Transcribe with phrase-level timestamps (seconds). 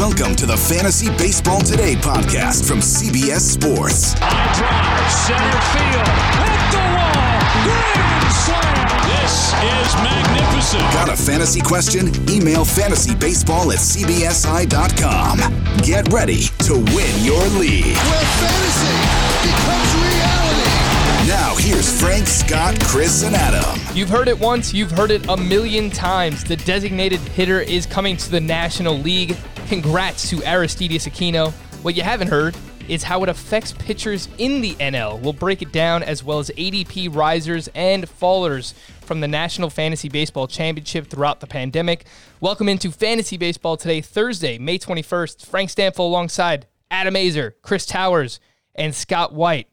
[0.00, 4.14] Welcome to the Fantasy Baseball Today podcast from CBS Sports.
[4.16, 6.08] High drive, center field,
[6.40, 7.36] hit the wall,
[7.68, 8.80] grand slam.
[9.12, 10.80] This is magnificent.
[10.94, 12.08] Got a fantasy question?
[12.30, 15.36] Email fantasybaseball at cbsi.com.
[15.84, 17.84] Get ready to win your league.
[17.84, 18.96] where fantasy
[19.44, 20.80] becomes reality.
[21.28, 23.78] Now, here's Frank, Scott, Chris, and Adam.
[23.94, 26.42] You've heard it once, you've heard it a million times.
[26.42, 29.36] The designated hitter is coming to the National League.
[29.70, 31.52] Congrats to Aristides Aquino.
[31.84, 32.56] What you haven't heard
[32.88, 35.20] is how it affects pitchers in the NL.
[35.20, 40.08] We'll break it down as well as ADP risers and fallers from the National Fantasy
[40.08, 42.06] Baseball Championship throughout the pandemic.
[42.40, 45.46] Welcome into Fantasy Baseball today, Thursday, May 21st.
[45.46, 48.40] Frank Stanfield alongside Adam Aizer, Chris Towers,
[48.74, 49.68] and Scott White.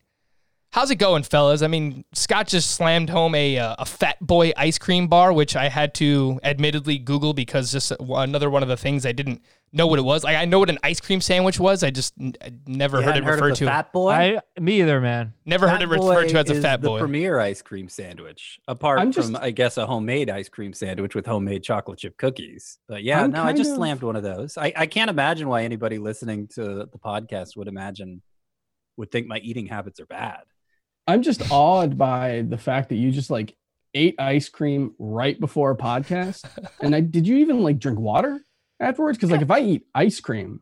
[0.72, 1.62] How's it going, fellas?
[1.64, 5.56] I mean, Scott just slammed home a uh, a Fat Boy ice cream bar, which
[5.56, 9.42] I had to admittedly Google because just another one of the things I didn't
[9.74, 10.24] know what it was.
[10.24, 13.04] Like I know what an ice cream sandwich was, I just n- I never You
[13.04, 13.72] heard it hadn't heard referred of the to.
[13.72, 14.12] Fat Boy.
[14.12, 15.34] I me either, man.
[15.46, 17.00] never heard Fat it referred to Boy as a is Fat the Boy.
[17.00, 21.16] premier ice cream sandwich, apart I'm from just- I guess a homemade ice cream sandwich
[21.16, 22.78] with homemade chocolate chip cookies.
[22.88, 24.58] But yeah, I'm no, I just of- slammed one of those.
[24.58, 28.22] I, I can't imagine why anybody listening to the podcast would imagine
[28.98, 30.42] would think my eating habits are bad.
[31.08, 33.56] I'm just awed by the fact that you just like
[33.94, 36.44] ate ice cream right before a podcast.
[36.82, 38.40] and I did you even like drink water
[38.80, 39.18] afterwards?
[39.18, 40.62] Because like if I eat ice cream,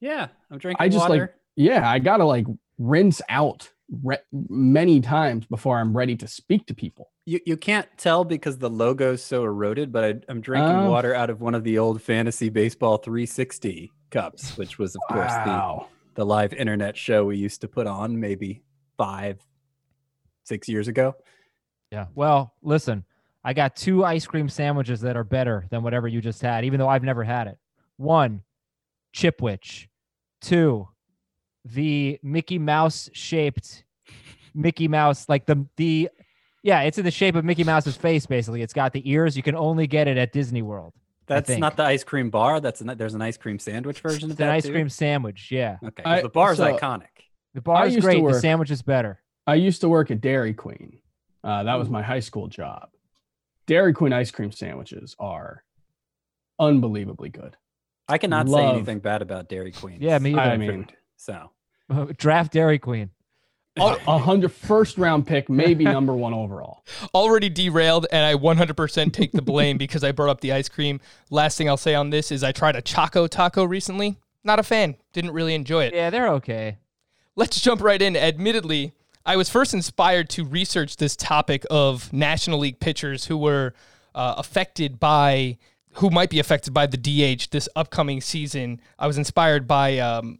[0.00, 2.46] Yeah, I'm drinking I just, like, yeah, I gotta like
[2.78, 3.70] rinse out
[4.02, 7.10] re- many times before I'm ready to speak to people.
[7.24, 10.90] You, you can't tell because the logo's so eroded, but I, I'm drinking Oh.
[10.90, 15.32] water out of one of the old fantasy baseball 360 cups, which was of course
[15.44, 15.80] the
[16.14, 18.62] the live internet show we used to put on maybe
[18.96, 19.40] five,
[20.48, 21.14] six years ago.
[21.92, 22.06] Yeah.
[22.14, 23.04] Well, listen,
[23.44, 26.78] I got two ice cream sandwiches that are better than whatever you just had, even
[26.80, 27.58] though I've never had it.
[27.96, 28.42] One,
[29.14, 29.86] Chipwich.
[30.40, 30.88] Two,
[31.64, 33.84] the Mickey Mouse shaped
[34.54, 36.08] Mickey Mouse, like the the
[36.62, 38.26] yeah, it's in the shape of Mickey Mouse's face.
[38.26, 39.36] Basically, it's got the ears.
[39.36, 40.92] You can only get it at Disney World.
[41.26, 42.60] That's not the ice cream bar.
[42.60, 44.44] That's an, there's an ice cream sandwich version of It's that.
[44.48, 44.72] an ice too?
[44.72, 45.48] cream sandwich.
[45.50, 47.06] Yeah, Okay, I- the bar's so- iconic.
[47.54, 48.24] the bar is great.
[48.24, 49.20] The sandwich is better.
[49.48, 50.98] I used to work at Dairy Queen.
[51.42, 52.90] Uh, that was my high school job.
[53.66, 55.64] Dairy Queen ice cream sandwiches are
[56.60, 57.56] unbelievably good.
[58.08, 59.98] I cannot say anything bad about Dairy Queen.
[60.00, 60.58] Yeah, me I either.
[60.58, 60.86] mean,
[61.16, 61.50] So
[62.18, 63.08] Draft Dairy Queen.
[63.78, 66.84] a a hundred first round pick, maybe number one overall.
[67.14, 71.00] Already derailed, and I 100% take the blame because I brought up the ice cream.
[71.30, 74.18] Last thing I'll say on this is I tried a Choco Taco recently.
[74.44, 74.96] Not a fan.
[75.14, 75.94] Didn't really enjoy it.
[75.94, 76.76] Yeah, they're okay.
[77.36, 78.14] Let's jump right in.
[78.16, 78.92] Admittedly,
[79.28, 83.74] I was first inspired to research this topic of National League pitchers who were
[84.14, 85.58] uh, affected by,
[85.96, 88.80] who might be affected by the DH this upcoming season.
[88.98, 90.38] I was inspired by um,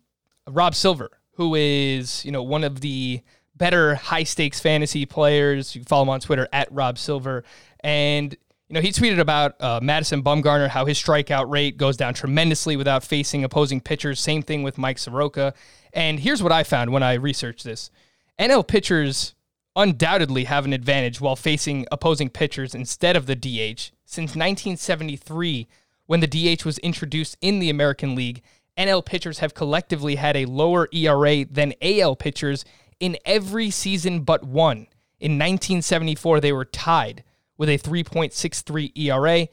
[0.49, 3.21] Rob Silver, who is, you know, one of the
[3.55, 5.75] better high stakes fantasy players.
[5.75, 7.45] You can follow him on Twitter at Rob Silver.
[7.81, 8.35] And,
[8.71, 12.75] you know, he tweeted about uh, Madison Bumgarner, how his strikeout rate goes down tremendously
[12.75, 14.19] without facing opposing pitchers.
[14.19, 15.53] Same thing with Mike Soroka.
[15.93, 17.91] And here's what I found when I researched this
[18.39, 19.35] NL pitchers
[19.75, 23.91] undoubtedly have an advantage while facing opposing pitchers instead of the DH.
[24.05, 25.67] Since 1973,
[26.07, 28.43] when the DH was introduced in the American League,
[28.77, 32.65] NL pitchers have collectively had a lower ERA than AL pitchers
[33.01, 34.87] in every season but one.
[35.21, 37.25] In 1974, they were tied
[37.57, 39.49] with a 3.63 ERA.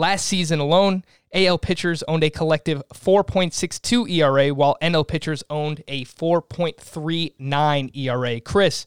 [0.00, 6.06] Last season alone, AL pitchers owned a collective 4.62 ERA, while NL pitchers owned a
[6.06, 8.40] 4.39 ERA.
[8.40, 8.86] Chris,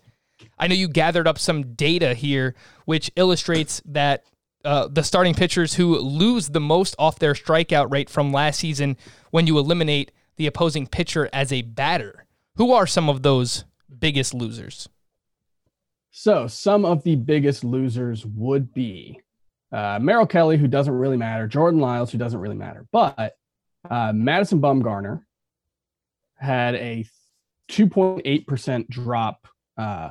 [0.57, 4.23] I know you gathered up some data here, which illustrates that
[4.65, 8.97] uh, the starting pitchers who lose the most off their strikeout rate from last season
[9.29, 12.25] when you eliminate the opposing pitcher as a batter.
[12.55, 13.65] Who are some of those
[13.99, 14.89] biggest losers?
[16.09, 19.21] So some of the biggest losers would be
[19.73, 23.35] uh, Merrill Kelly, who doesn't really matter, Jordan Lyles, who doesn't really matter, but
[23.89, 25.23] uh, Madison Bumgarner
[26.37, 27.05] had a
[27.71, 30.09] 2.8% drop, uh,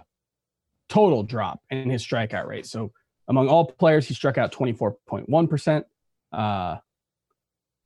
[0.89, 2.67] total drop in his strikeout rate.
[2.67, 2.93] So
[3.29, 5.85] among all players, he struck out 24.1%.
[6.33, 6.79] Uh,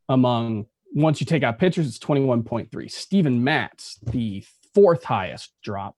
[0.08, 2.90] among once you take out pitchers, it's 21.3.
[2.90, 5.96] Steven Matz, the fourth highest drop,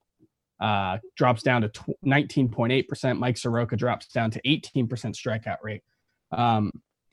[0.59, 3.17] uh, drops down to tw- 19.8%.
[3.17, 5.83] Mike Soroka drops down to 18% strikeout rate.
[6.31, 6.71] Um,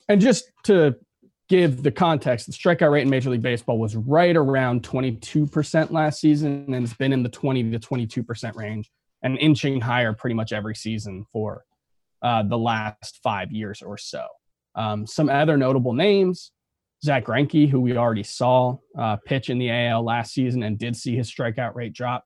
[0.09, 0.95] and just to
[1.49, 6.19] give the context, the strikeout rate in Major League Baseball was right around 22% last
[6.19, 8.91] season, and it's been in the 20 to 22% range
[9.23, 11.63] and inching higher pretty much every season for
[12.21, 14.25] uh, the last five years or so.
[14.75, 16.51] Um, some other notable names
[17.03, 20.95] Zack Greinke, who we already saw uh, pitch in the AL last season and did
[20.95, 22.25] see his strikeout rate drop.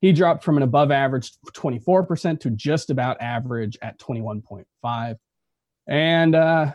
[0.00, 5.16] He dropped from an above average 24% to just about average at 21.5.
[5.86, 6.72] And uh,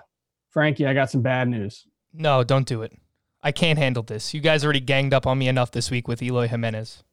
[0.49, 1.85] Frankie, I got some bad news.
[2.13, 2.97] No, don't do it.
[3.43, 4.33] I can't handle this.
[4.33, 7.03] You guys already ganged up on me enough this week with Eloy Jimenez.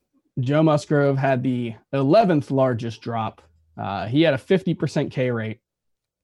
[0.41, 3.43] Joe Musgrove had the 11th largest drop.
[3.77, 5.61] Uh, he had a 50% K rate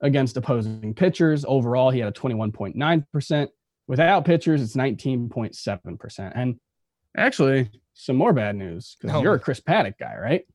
[0.00, 1.44] against opposing pitchers.
[1.46, 3.48] Overall, he had a 21.9%.
[3.86, 6.32] Without pitchers, it's 19.7%.
[6.34, 6.58] And
[7.16, 9.22] actually, some more bad news because Oh.
[9.22, 10.46] you're a Chris Paddack guy, right?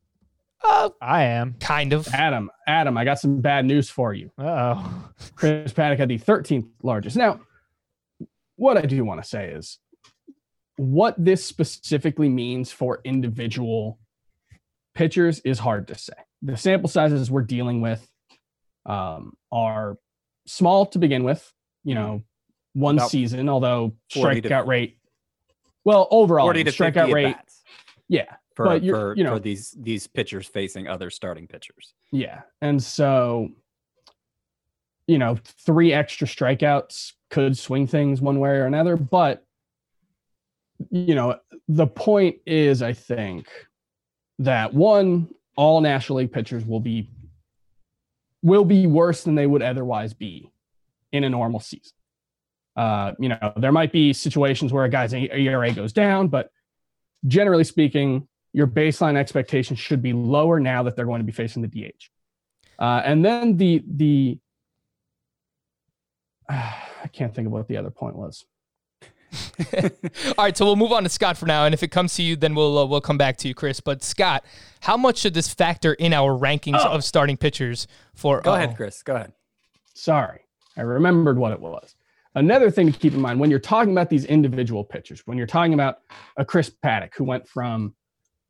[0.64, 1.54] Uh, I am.
[1.60, 2.08] kind of.
[2.10, 4.30] Adam, Adam, I got some bad news for you.
[4.38, 5.10] Uh oh.
[5.36, 7.16] Chris Paddack had the 13th largest.
[7.16, 7.40] Now,
[8.58, 9.80] what I do want to say is
[10.76, 14.00] what this specifically means for individual
[14.96, 16.14] pitchers is hard to say.
[16.42, 18.06] The sample sizes we're dealing with
[18.86, 19.98] um, are
[20.46, 21.54] small to begin with,
[21.86, 22.24] you know,
[22.74, 24.99] one About season, although 40 to- strikeout rate,
[25.86, 27.64] well, overall, 40 to strikeout at rate, bats
[28.08, 31.94] yeah, for, but you're- for, you know- for these these pitchers facing other starting pitchers.
[32.12, 32.42] Yeah.
[32.62, 33.50] And so,
[35.08, 38.98] you know, three extra strikeouts could swing things one way or another.
[38.98, 39.46] But,
[40.90, 43.48] you know, the point is, I think,
[44.40, 47.10] that one, all National League pitchers will be
[48.42, 50.50] will be worse than they would otherwise be
[51.12, 51.92] in a normal season.
[52.80, 56.50] Uh, you know, there might be situations where a guy's ERA goes down, but
[57.28, 61.62] generally speaking, your baseline expectation should be lower now that they're going to be facing
[61.62, 62.06] the DH.
[62.82, 64.40] Uh, and then the the
[66.50, 68.46] I can't think of what the other point was.
[70.38, 72.24] All right, so we'll move on to Scott for now, and if it comes to
[72.24, 73.82] you, then we'll uh, we'll come back to you, Chris.
[73.82, 74.46] But Scott,
[74.80, 78.40] how much should this factor in our rankings of starting pitchers for?
[78.40, 79.04] Go uh, ahead, Chris.
[79.04, 79.34] Go ahead.
[79.94, 80.40] Sorry,
[80.78, 81.94] I remembered what it was.
[82.36, 85.48] Another thing to keep in mind when you're talking about these individual pitchers, when you're
[85.48, 86.00] talking about
[86.38, 87.96] a Chris Paddack who went from,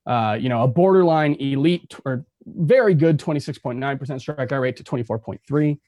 [0.05, 5.79] uh, you know, a borderline elite or very good 26.9% strikeout rate to 24.3.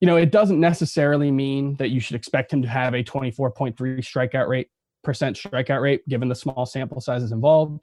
[0.00, 3.74] You know, it doesn't necessarily mean that you should expect him to have a 24.3
[3.76, 4.68] strikeout rate
[5.02, 7.80] percent strikeout rate given the small sample sizes involved,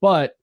[0.00, 0.34] but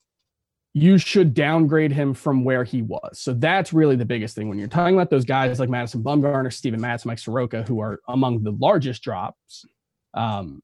[0.73, 3.19] you should downgrade him from where he was.
[3.19, 6.53] So that's really the biggest thing when you're talking about those guys like Madison Bumgarner,
[6.53, 9.65] Steven Matz, Mike Soroka, who are among the largest drops.
[10.13, 10.61] Um,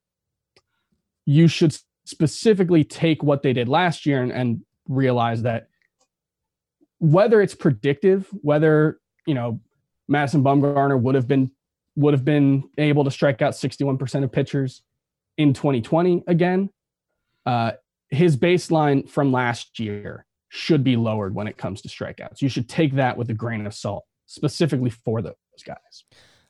[1.25, 1.75] you should
[2.05, 5.69] specifically take what they did last year and, and realize that
[6.99, 9.59] whether it's predictive, whether you know
[10.07, 11.51] Madison Bumgarner would have been
[11.95, 14.81] would have been able to strike out 61% of pitchers
[15.37, 16.69] in 2020 again.
[17.45, 17.71] Uh,
[18.09, 22.41] his baseline from last year should be lowered when it comes to strikeouts.
[22.41, 25.33] You should take that with a grain of salt, specifically for those
[25.65, 26.03] guys.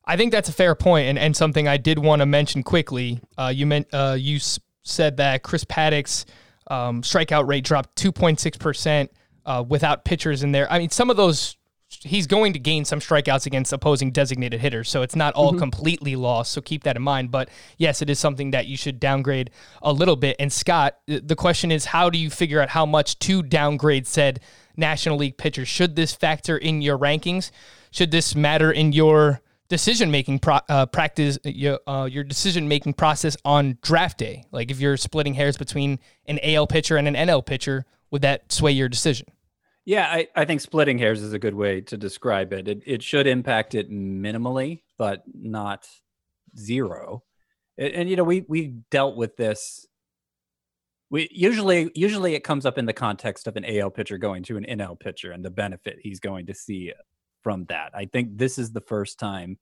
[0.05, 3.19] I think that's a fair point, and, and something I did want to mention quickly.
[3.37, 6.25] Uh, you meant uh, you s- said that Chris Paddack's
[6.67, 9.11] um, strikeout rate dropped 2.6 percent
[9.45, 10.71] uh, without pitchers in there.
[10.71, 11.57] I mean, some of those
[11.89, 16.15] he's going to gain some strikeouts against opposing designated hitters, so it's not all completely
[16.15, 16.51] lost.
[16.51, 17.31] So keep that in mind.
[17.31, 19.51] But yes, it is something that you should downgrade
[19.81, 20.35] a little bit.
[20.39, 24.39] And Scott, the question is, how do you figure out how much to downgrade said
[24.77, 25.67] National League pitchers?
[25.67, 27.51] Should this factor in your rankings?
[27.91, 32.93] Should this matter in your decision making pro- uh, practice, your uh, your decision making
[32.93, 34.45] process on draft day?
[34.51, 38.51] Like if you're splitting hairs between an AL pitcher and an NL pitcher, would that
[38.51, 39.27] sway your decision?
[39.85, 42.67] Yeah, I, I think splitting hairs is a good way to describe it.
[42.67, 45.87] It it should impact it minimally, but not
[46.57, 47.23] zero.
[47.77, 49.85] And, and, you know, we we dealt with this.
[51.11, 54.57] We usually usually it comes up in the context of an AL pitcher going to
[54.57, 56.91] an NL pitcher and the benefit he's going to see
[57.43, 57.91] from that.
[57.93, 59.59] I think this is the first time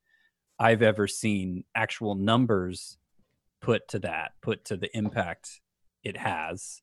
[0.58, 2.98] I've ever seen actual numbers
[3.62, 5.60] put to that, put to the impact
[6.02, 6.82] it has.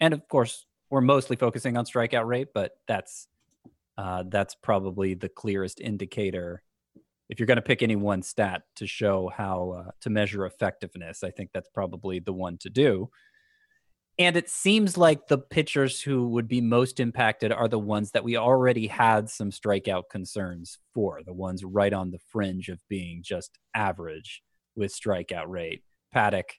[0.00, 3.26] And of course, we're mostly focusing on strikeout rate, but that's
[3.96, 6.62] uh, that's probably the clearest indicator.
[7.30, 11.24] If you're going to pick any one stat to show how uh, to measure effectiveness,
[11.24, 13.08] I think that's probably the one to do.
[14.18, 18.24] And it seems like the pitchers who would be most impacted are the ones that
[18.24, 23.22] we already had some strikeout concerns for, the ones right on the fringe of being
[23.22, 24.42] just average
[24.76, 25.84] with strikeout rate.
[26.14, 26.50] Paddack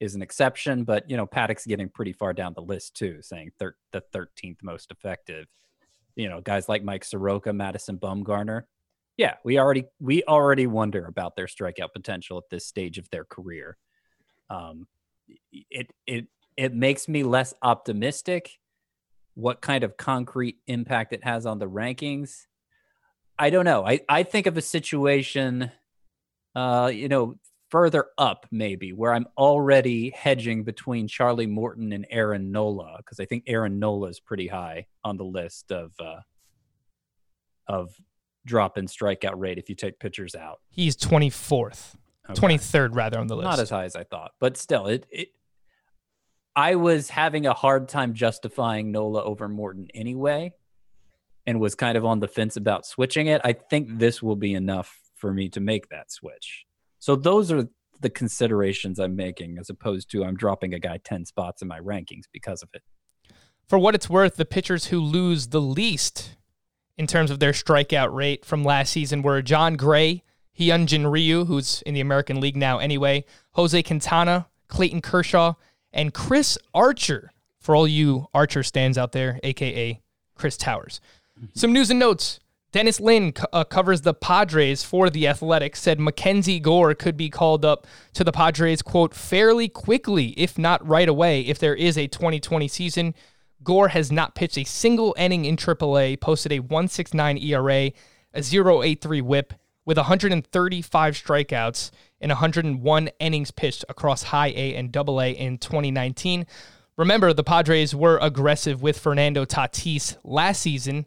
[0.00, 3.52] is an exception, but you know Paddack's getting pretty far down the list too, saying
[3.58, 5.46] thir- the 13th most effective.
[6.16, 8.62] You know, guys like Mike Soroka, Madison Bumgarner.
[9.16, 13.24] Yeah, we already we already wonder about their strikeout potential at this stage of their
[13.24, 13.76] career.
[14.48, 14.86] Um,
[15.52, 16.26] it it
[16.56, 18.58] it makes me less optimistic.
[19.34, 22.46] What kind of concrete impact it has on the rankings?
[23.38, 23.86] I don't know.
[23.86, 25.70] I I think of a situation,
[26.54, 27.36] uh, you know,
[27.70, 33.24] further up, maybe, where I'm already hedging between Charlie Morton and Aaron Nola, because I
[33.24, 36.20] think Aaron Nola is pretty high on the list of uh,
[37.66, 37.94] of
[38.44, 40.60] drop in strikeout rate if you take pitchers out.
[40.70, 41.94] He's 24th,
[42.28, 42.40] Okay.
[42.40, 43.44] 23rd rather on the list.
[43.44, 45.28] Not as high as I thought, but still, it, it.
[46.56, 50.52] I was having a hard time justifying Nola over Morton anyway,
[51.46, 53.40] and was kind of on the fence about switching it.
[53.44, 56.66] I think this will be enough for me to make that switch.
[57.00, 57.66] So those are
[58.00, 61.80] the considerations I'm making, as opposed to I'm dropping a guy ten spots in my
[61.80, 62.82] rankings because of it.
[63.66, 66.36] For what it's worth, the pitchers who lose the least
[66.96, 70.22] in terms of their strikeout rate from last season were Jon Gray,
[70.58, 75.54] Hyunjin Ryu, who's in the American League now anyway, Jose Quintana, Clayton Kershaw,
[75.92, 77.32] and Chris Archer.
[77.60, 80.00] For all you Archer stands out there, aka
[80.34, 81.00] Chris Towers.
[81.38, 81.46] Mm-hmm.
[81.54, 82.39] Some news and notes.
[82.72, 85.80] Dennis Lin uh, covers the Padres for the Athletics.
[85.80, 90.86] Said Mackenzie Gore could be called up to the Padres, quote, fairly quickly, if not
[90.86, 93.14] right away, if there is a 2020 season.
[93.64, 97.90] Gore has not pitched a single inning in AAA, posted a 169 ERA,
[98.32, 99.52] a 083 whip,
[99.84, 106.46] with 135 strikeouts and 101 innings pitched across high A and double A in 2019.
[106.96, 111.06] Remember, the Padres were aggressive with Fernando Tatis last season.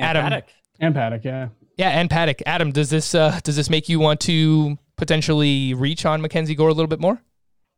[0.00, 0.42] Adam.
[0.80, 1.48] And Paddack, yeah.
[1.76, 2.42] yeah, and Paddack.
[2.46, 6.68] Adam, does this uh, does this make you want to potentially reach on Mackenzie Gore
[6.68, 7.20] a little bit more?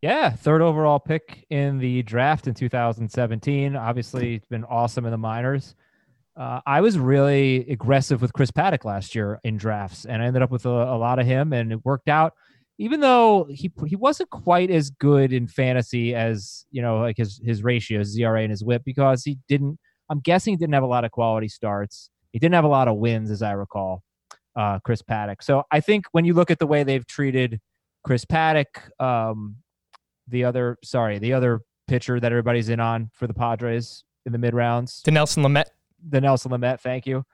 [0.03, 3.77] Yeah, third overall pick in the draft in 2017.
[3.77, 5.75] Obviously, it's been awesome in the minors.
[6.37, 10.43] Uh, I was really aggressive with Chris Paddack last year in drafts, and I ended
[10.43, 12.33] up with a, a lot of him, and it worked out.
[12.79, 17.39] Even though he he wasn't quite as good in fantasy as you know, like his
[17.45, 19.79] his ratios, ERA and his WHIP, because he didn't.
[20.09, 22.11] I'm guessing he didn't have a lot of quality starts.
[22.33, 24.03] He didn't have a lot of wins, as I recall.
[24.57, 25.43] Uh, Chris Paddack.
[25.43, 27.61] So I think when you look at the way they've treated
[28.05, 29.57] Chris Paddack, um,
[30.27, 34.39] the other sorry, the other pitcher that everybody's in on for the Padres in the
[34.39, 35.67] mid rounds, Dinelson Lamet.
[36.09, 36.81] the Nelson Lamette.
[36.81, 37.25] Thank you.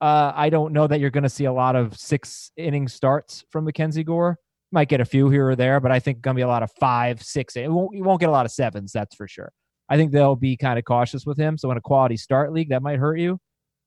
[0.00, 3.44] Uh, I don't know that you're going to see a lot of six inning starts
[3.50, 4.38] from Mackenzie Gore.
[4.72, 6.64] Might get a few here or there, but I think going to be a lot
[6.64, 7.56] of five, six.
[7.56, 9.52] It won't, you won't get a lot of sevens, that's for sure.
[9.88, 11.56] I think they'll be kind of cautious with him.
[11.56, 13.38] So in a quality start league, that might hurt you,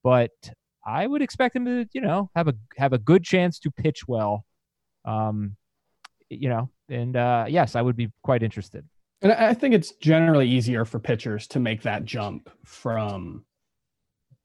[0.03, 0.31] but
[0.85, 4.07] I would expect him to, you know, have a have a good chance to pitch
[4.07, 4.45] well.
[5.05, 5.57] Um,
[6.29, 8.85] you know, and uh, yes, I would be quite interested.
[9.21, 13.45] And I think it's generally easier for pitchers to make that jump from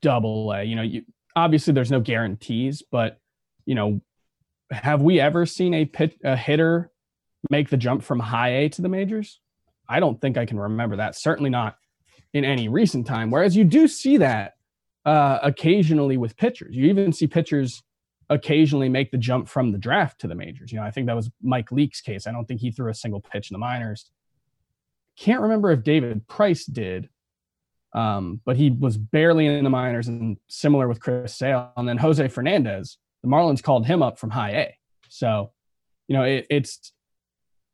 [0.01, 0.65] double A.
[0.65, 1.03] You know, you
[1.37, 3.19] obviously there's no guarantees, but
[3.67, 4.01] you know,
[4.71, 6.91] have we ever seen a pit a hitter
[7.51, 9.41] make the jump from high A to the majors?
[9.89, 11.17] I don't think I can remember that.
[11.17, 11.77] Certainly not
[12.33, 13.31] in any recent time.
[13.31, 14.55] Whereas you do see that
[15.05, 16.75] uh, occasionally with pitchers.
[16.75, 17.83] You even see pitchers
[18.31, 20.73] occasionally make the jump from the draft to the majors.
[20.73, 22.27] You know, I think that was Mike Leake's case.
[22.27, 24.11] I don't think he threw a single pitch in the minors.
[25.19, 27.11] Can't remember if David Price did,
[27.95, 31.73] um, but he was barely in the minors and similar with Chris Sale.
[31.77, 34.79] And then Jose Fernandez, the Marlins called him up from high A.
[35.09, 35.51] So,
[36.09, 36.93] you know, it, it's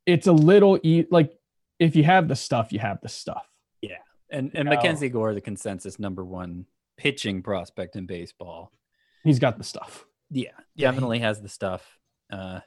[0.06, 1.32] it's a little e- like
[1.78, 3.49] if you have the stuff, you have the stuff.
[3.80, 3.99] Yeah,
[4.30, 4.75] and and No.
[4.75, 6.66] Mackenzie Gore, the consensus number one
[6.99, 8.73] pitching prospect in baseball.
[9.25, 10.05] He's got the stuff.
[10.31, 11.99] Yeah, Yeah, definitely has the stuff.
[12.31, 12.61] Uh,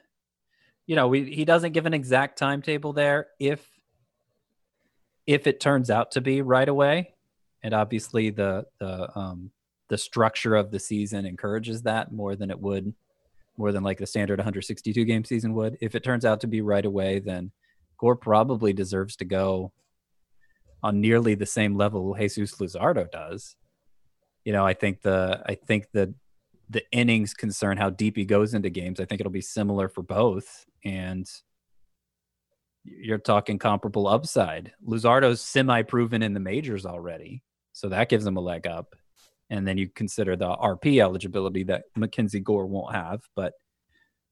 [0.86, 3.28] you know, we, he doesn't give an exact timetable there.
[3.38, 3.64] If
[5.24, 7.14] if it turns out to be right away,
[7.62, 9.52] and obviously the the um,
[9.88, 12.92] the structure of the season encourages that more than it would,
[13.56, 15.78] more than like the standard 162 game season would.
[15.80, 17.52] If it turns out to be right away, then
[17.98, 19.72] Gore probably deserves to go
[20.82, 23.54] on nearly the same level Jesus Luzardo does.
[24.44, 26.14] You know, I think the I think the
[26.70, 28.98] the innings concern how deep he goes into games.
[28.98, 30.64] I think it'll be similar for both.
[30.84, 31.28] And
[32.84, 34.72] you're talking comparable upside.
[34.84, 37.42] Luzardo's semi proven in the majors already.
[37.72, 38.96] So that gives him a leg up.
[39.50, 43.20] And then you consider the RP eligibility that Mackenzie Gore won't have.
[43.36, 43.52] But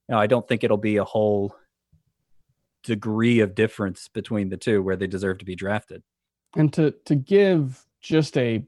[0.08, 1.54] you know, I don't think it'll be a whole
[2.82, 6.02] degree of difference between the two where they deserve to be drafted.
[6.56, 8.64] and to to give just a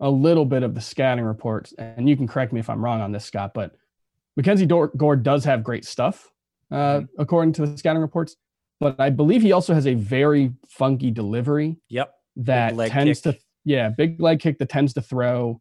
[0.00, 3.00] a little bit of the scouting reports and you can correct me if i'm wrong
[3.00, 3.72] on this scott but
[4.36, 6.30] mackenzie gore does have great stuff
[6.70, 8.36] uh, according to the scouting reports
[8.80, 12.12] but i believe he also has a very funky delivery Yep.
[12.36, 13.34] that tends kick.
[13.36, 15.60] to yeah big leg kick that tends to throw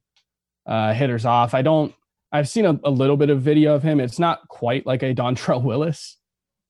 [0.65, 1.93] uh, hitters off i don't
[2.31, 5.13] i've seen a, a little bit of video of him it's not quite like a
[5.15, 6.17] dontrelle willis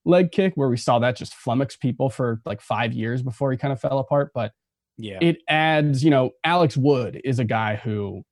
[0.05, 3.57] leg kick where we saw that just flummox people for like five years before he
[3.57, 4.53] kind of fell apart but
[4.97, 5.19] Yeah.
[5.21, 8.23] it adds, you know, Alex Wood is a guy who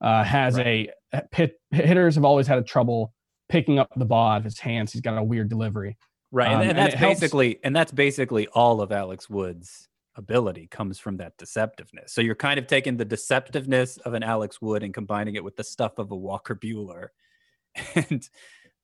[0.00, 0.90] uh, has a
[1.32, 3.12] pit hitters have always had a trouble
[3.48, 4.92] picking up the ball out of his hands.
[4.92, 5.96] He's got a weird delivery.
[6.32, 9.88] Right, and, Um, and and that's helps- basically and that's basically all of Alex Wood's
[10.16, 12.08] ability comes from that deceptiveness.
[12.10, 15.56] So you're kind of taking the deceptiveness of an Alex Wood and combining it with
[15.56, 17.08] the stuff of a Walker Buehler,
[17.94, 18.28] and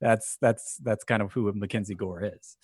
[0.00, 2.56] that's that's that's kind of who Mackenzie Gore is.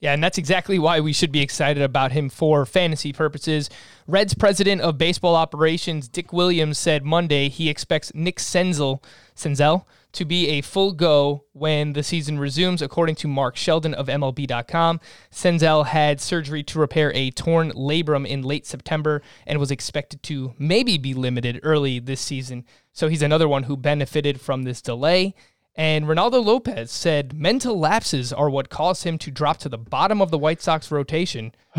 [0.00, 3.68] Yeah, and that's exactly why we should be excited about him for fantasy purposes.
[4.06, 9.02] Reds president of baseball operations, Dick Williams, said Monday he expects Nick Senzel,
[9.36, 14.06] Senzel to be a full go when the season resumes, according to Mark Sheldon of
[14.06, 15.00] MLB.com.
[15.30, 20.54] Senzel had surgery to repair a torn labrum in late September and was expected to
[20.58, 22.64] maybe be limited early this season.
[22.92, 25.34] So he's another one who benefited from this delay.
[25.76, 30.20] And Reynaldo Lopez said mental lapses are what caused him to drop to the bottom
[30.20, 31.52] of the White Sox rotation.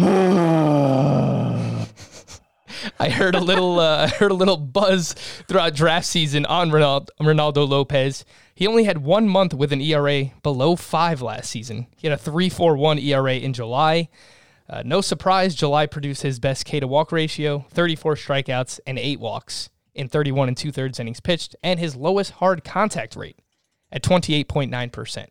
[2.99, 5.13] I heard a little, uh, I heard a little buzz
[5.47, 8.25] throughout draft season on Reynaldo, Reynaldo Lopez.
[8.55, 11.87] He only had one month with an ERA below five last season.
[11.97, 14.09] He had a 3.41 ERA in July.
[14.69, 19.19] Uh, no surprise, July produced his best K to walk ratio, 34 strikeouts and eight
[19.19, 23.40] walks in 31 and two thirds innings pitched, and his lowest hard contact rate
[23.91, 25.27] at 28.9%.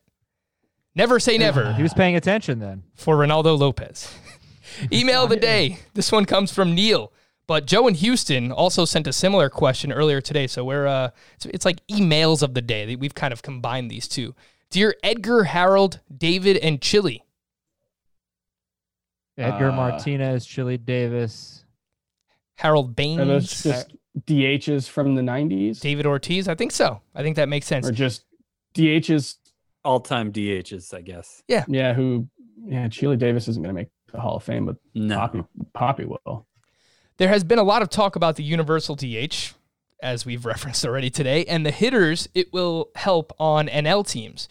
[0.95, 2.83] Never say never He was paying attention then.
[2.95, 4.13] for Reynaldo Lopez.
[4.93, 5.79] Email of the day.
[5.95, 7.13] This one comes from Neil.
[7.47, 10.47] But Joe in Houston also sent a similar question earlier today.
[10.47, 12.95] So we're uh, it's, it's like emails of the day.
[12.97, 14.35] We've kind of combined these two.
[14.71, 17.25] Dear Edgar, Harold, David, and Chili.
[19.37, 21.65] Edgar Uh, Martinez, Chili Davis.
[22.57, 23.95] Harold Are Baines, those just
[24.27, 25.81] DHs from the 90s?
[25.81, 26.47] David Ortiz.
[26.47, 27.01] I think so.
[27.15, 27.89] I think that makes sense.
[27.89, 28.25] Or just
[28.75, 29.37] DHs,
[29.85, 31.43] All time DHs, I guess.
[31.49, 31.95] yeah, Yeah.
[31.95, 32.29] who,
[32.65, 36.07] yeah, Chili Davis isn't going to make the Hall of Fame, but No, Papi, Papi
[36.07, 36.47] will.
[37.17, 39.53] There has been a lot of talk about the universal DH,
[40.03, 44.49] as we've referenced already today, and the hitters it will help on NL teams.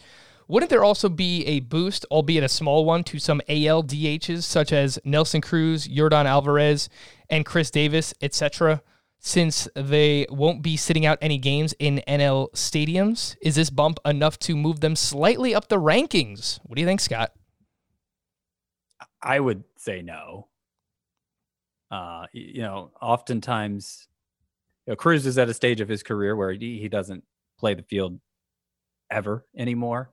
[0.48, 4.72] Wouldn't there also be a boost, albeit a small one, to some AL DHs such
[4.72, 6.88] as Nelson Cruz, Yordan Alvarez,
[7.28, 8.82] and Chris Davis, etc.,
[9.20, 13.36] since they won't be sitting out any games in NL stadiums?
[13.42, 16.58] Is this bump enough to move them slightly up the rankings?
[16.64, 17.32] What do you think, Scott?
[19.22, 20.48] I would say no.
[21.90, 24.08] Uh, you know, oftentimes,
[24.86, 27.24] you know, Cruz is at a stage of his career where he, he doesn't
[27.58, 28.18] play the field
[29.10, 30.12] ever anymore.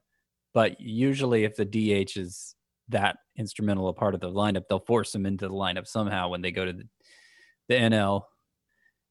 [0.53, 2.55] But usually, if the DH is
[2.89, 6.41] that instrumental a part of the lineup, they'll force him into the lineup somehow when
[6.41, 6.87] they go to the,
[7.69, 8.23] the NL.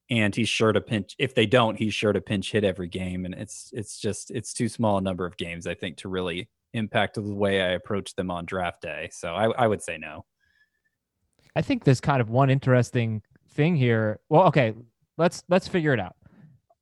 [0.08, 1.16] And he's sure to pinch.
[1.18, 3.24] If they don't, he's sure to pinch hit every game.
[3.24, 6.48] And it's it's just it's too small a number of games, I think, to really
[6.74, 9.08] impact the way I approach them on draft day.
[9.12, 10.24] So I, I would say no.
[11.56, 14.20] I think there's kind of one interesting thing here.
[14.28, 14.74] Well, okay,
[15.16, 16.16] let's let's figure it out.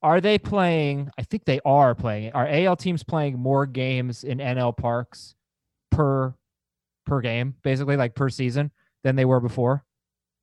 [0.03, 1.09] Are they playing?
[1.17, 2.33] I think they are playing.
[2.33, 5.35] Are AL teams playing more games in NL parks
[5.91, 6.35] per
[7.05, 8.71] per game, basically like per season,
[9.03, 9.84] than they were before?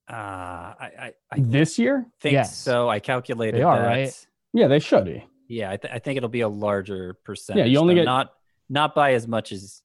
[0.09, 2.05] Uh, I, I, I This year?
[2.19, 2.55] think Yes.
[2.57, 2.89] so.
[2.89, 3.87] I calculated They are, that.
[3.87, 4.27] right?
[4.53, 5.25] Yeah, they should be.
[5.47, 7.69] Yeah, I, th- I think it'll be a larger percentage.
[7.71, 8.33] you only get- not
[8.69, 9.81] not by as much as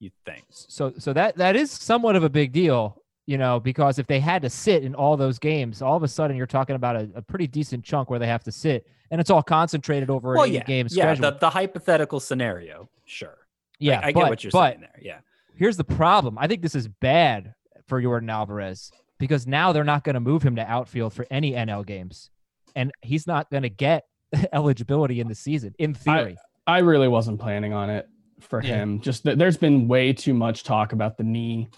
[0.00, 0.44] you think.
[0.50, 4.18] So so that that is somewhat of a big deal, you know, because if they
[4.20, 7.08] had to sit in all those games, all of a sudden you're talking about a,
[7.16, 10.44] a pretty decent chunk where they have to sit, and it's all concentrated over Well,
[10.44, 11.04] an yeah, eight-game yeah.
[11.14, 11.30] schedule.
[11.32, 13.38] The, the hypothetical scenario, sure.
[13.78, 15.00] yeah, I, I but, get what you're but saying there.
[15.00, 15.18] Yeah,
[15.54, 16.38] here's the problem.
[16.38, 17.54] I think this is bad
[17.86, 18.90] for Yordan Alvarez
[19.22, 22.28] because now they're not going to move him to outfield for any NL games,
[22.74, 24.02] and he's not going to get
[24.52, 25.72] eligibility in the season.
[25.78, 28.08] In theory, I really wasn't planning on it
[28.40, 28.74] for Yeah.
[28.78, 29.00] him.
[29.00, 31.68] Just that there's been way too much talk about the knee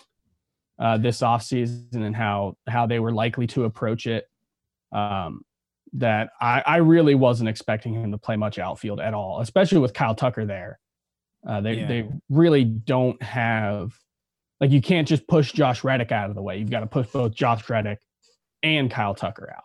[0.79, 4.27] uh, this offseason and how how they were likely to approach it.
[4.91, 5.43] Um,
[5.93, 9.93] that I, I really wasn't expecting him to play much outfield at all, especially with
[9.93, 10.79] Kyle Tucker there.
[11.47, 11.89] Uh, they Yeah.
[11.89, 13.93] they really don't have
[14.61, 16.57] like you can't just push Josh Reddick out of the way.
[16.59, 17.99] You've got to push both Josh Reddick
[18.63, 19.65] and Kyle Tucker out.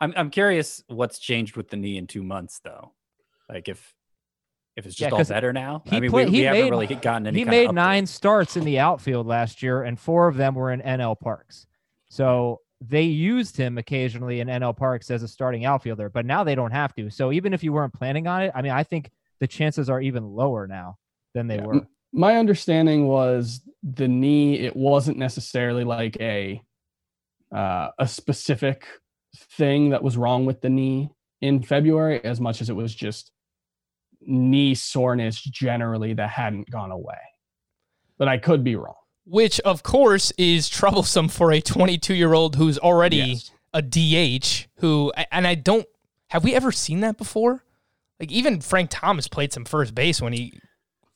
[0.00, 2.92] I'm I'm curious what's changed with the knee in two months though.
[3.48, 3.94] Like if
[4.76, 5.82] if it's just Yeah, just all 'cause better now.
[5.86, 7.38] he I mean, play- we, he we haven't really gotten any.
[7.38, 10.54] he kind made of nine starts in the outfield last year, and four of them
[10.54, 11.66] were in NL parks.
[12.10, 16.54] So they used him occasionally in NL parks as a starting outfielder, but now they
[16.54, 17.10] don't have to.
[17.10, 19.10] So even if you weren't planning on it, I mean, I think
[19.40, 20.96] the chances are even lower now
[21.34, 21.64] than they Yeah.
[21.64, 21.86] were.
[22.12, 26.60] My understanding was the knee it wasn't necessarily like a
[27.54, 28.86] uh, a specific
[29.56, 33.30] thing that was wrong with the knee in february as much as it was just
[34.20, 37.18] knee soreness generally that hadn't gone away
[38.18, 38.94] but i could be wrong
[39.24, 43.50] which of course is troublesome for a 22 year old who's already Yes.
[43.74, 45.86] a DH who and I don't
[46.30, 47.62] have we ever seen that before?
[48.18, 50.58] Like even Frank Thomas played some first base when he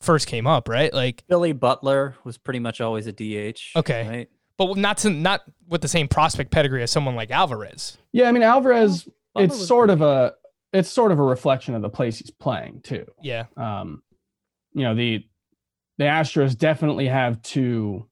[0.02, 0.92] first came up, right?
[0.92, 3.60] Like, Billy Butler was pretty much always a DH.
[3.76, 4.08] Okay.
[4.08, 4.28] Right?
[4.58, 7.96] but not to not with the same prospect pedigree as someone like Alvarez.
[8.12, 9.04] Yeah, I mean Alvarez.
[9.34, 10.34] Butler it's was sort of a
[10.72, 13.06] it's sort of a reflection of the place he's playing too.
[13.22, 13.46] Yeah.
[13.56, 14.02] Um,
[14.74, 15.24] you know the
[15.98, 18.08] the Astros definitely have two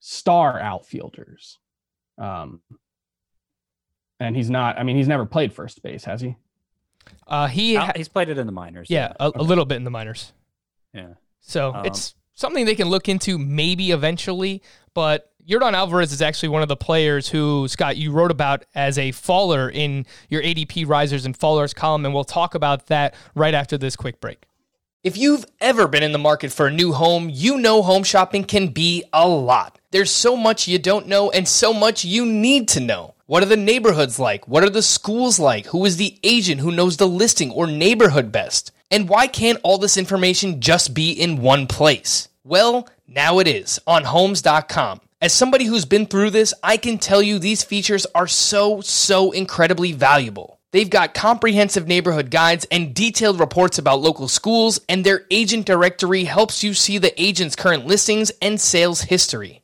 [0.00, 1.58] star outfielders.
[2.18, 2.60] Um,
[4.20, 4.78] and he's not.
[4.78, 6.36] I mean, he's never played first base, has he?
[7.26, 8.88] Uh, he, ha- He's played it in the minors.
[8.88, 10.32] yeah, a, a little bit in the minors.
[10.94, 11.14] Yeah.
[11.40, 14.62] So Um, it's something they can look into maybe eventually.
[14.94, 18.96] But Yordan Alvarez is actually one of the players who, Scott, you wrote about as
[18.96, 22.04] a faller in your ADP risers and fallers column.
[22.04, 24.46] And we'll talk about that right after this quick break.
[25.02, 28.44] If you've ever been in the market for a new home, you know home shopping
[28.44, 29.78] can be a lot.
[29.90, 33.14] There's so much you don't know and so much you need to know.
[33.26, 34.48] What are the neighborhoods like?
[34.48, 35.66] What are the schools like?
[35.66, 38.72] Who is the agent who knows the listing or neighborhood best?
[38.90, 42.28] And why can't all this information just be in one place?
[42.44, 45.00] Well, now it is on homes.com.
[45.20, 49.30] As somebody who's been through this, I can tell you these features are so, so
[49.32, 50.60] incredibly valuable.
[50.72, 56.24] They've got comprehensive neighborhood guides and detailed reports about local schools, and their agent directory
[56.24, 59.63] helps you see the agent's current listings and sales history.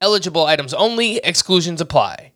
[0.00, 2.32] Eligible items only, exclusions apply.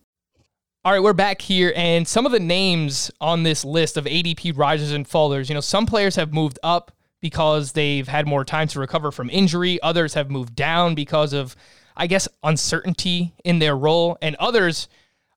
[0.83, 4.57] All right, we're back here, and some of the names on this list of ADP
[4.57, 8.67] risers and fallers, you know, some players have moved up because they've had more time
[8.69, 9.79] to recover from injury.
[9.83, 11.55] Others have moved down because of,
[11.99, 14.89] I guess, uncertainty in their role, and others,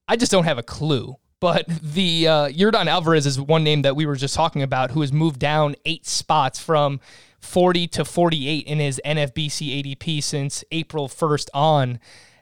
[0.07, 1.17] I just don't have a clue.
[1.41, 5.01] But the uh, Yordan Alvarez is one name that we were just talking about, who
[5.01, 7.01] has moved down eight spots from
[7.43, 11.99] 40 to 48 in his NFBC ADP since April 1st on.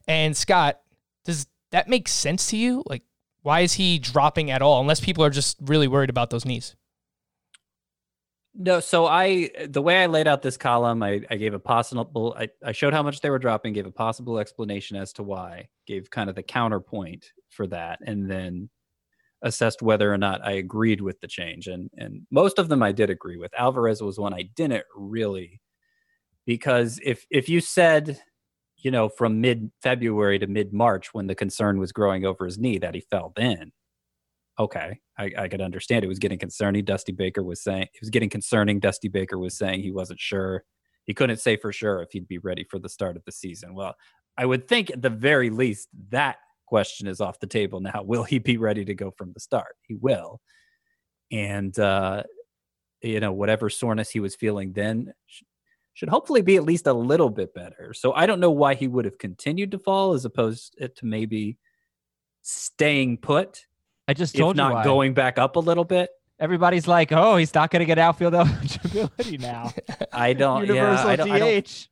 [0.07, 0.79] And Scott,
[1.25, 2.83] does that make sense to you?
[2.85, 3.03] Like,
[3.41, 4.79] why is he dropping at all?
[4.81, 6.75] Unless people are just really worried about those knees.
[8.53, 12.35] No, so I the way I laid out this column, I, I gave a possible
[12.37, 15.69] I, I showed how much they were dropping, gave a possible explanation as to why,
[15.87, 18.69] gave kind of the counterpoint for that, and then
[19.43, 21.67] assessed whether or not I agreed with the change.
[21.67, 23.51] And and most of them I did agree with.
[23.57, 25.61] Alvarez was one I didn't really
[26.45, 28.19] because if if you said,
[28.77, 32.57] you know, from mid February to mid March when the concern was growing over his
[32.59, 33.71] knee that he fell then,
[34.59, 36.85] okay, I, I could understand it was getting concerning.
[36.85, 38.79] Dusty Baker was saying it was getting concerning.
[38.79, 40.63] Dusty Baker was saying he wasn't sure.
[41.05, 43.73] He couldn't say for sure if he'd be ready for the start of the season.
[43.73, 43.95] Well,
[44.37, 46.37] I would think at the very least that
[46.71, 48.01] question is off the table now.
[48.11, 49.75] Will he be ready to go from the start?
[49.87, 50.39] He will.
[51.31, 52.23] And uh,
[53.01, 55.41] you know, whatever soreness he was feeling then sh-
[55.93, 57.93] should hopefully be at least a little bit better.
[57.93, 61.57] So I don't know why he would have continued to fall as opposed to maybe
[62.41, 63.65] staying put
[64.07, 64.83] I just if told you not why.
[64.83, 66.09] going back up a little bit.
[66.39, 69.71] Everybody's like, "Oh, he's not going to get outfield eligibility now."
[70.11, 70.65] I don't.
[70.65, 71.87] yeah, Universal I don't, I don't- DH.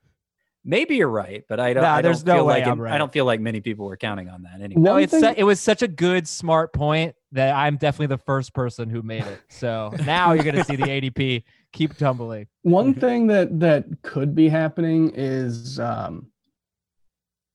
[0.70, 1.82] Maybe you're right, but I don't.
[1.82, 2.94] Nah, I there's don't no feel way like I'm it- right.
[2.94, 4.80] I don't feel like many people were counting on that anyway.
[4.82, 8.20] No, it's thing- su- it was such a good, smart point that I'm definitely the
[8.20, 9.42] first person who made it.
[9.50, 12.46] So now you're going to see the ADP keep tumbling.
[12.62, 16.28] One thing that that could be happening is um,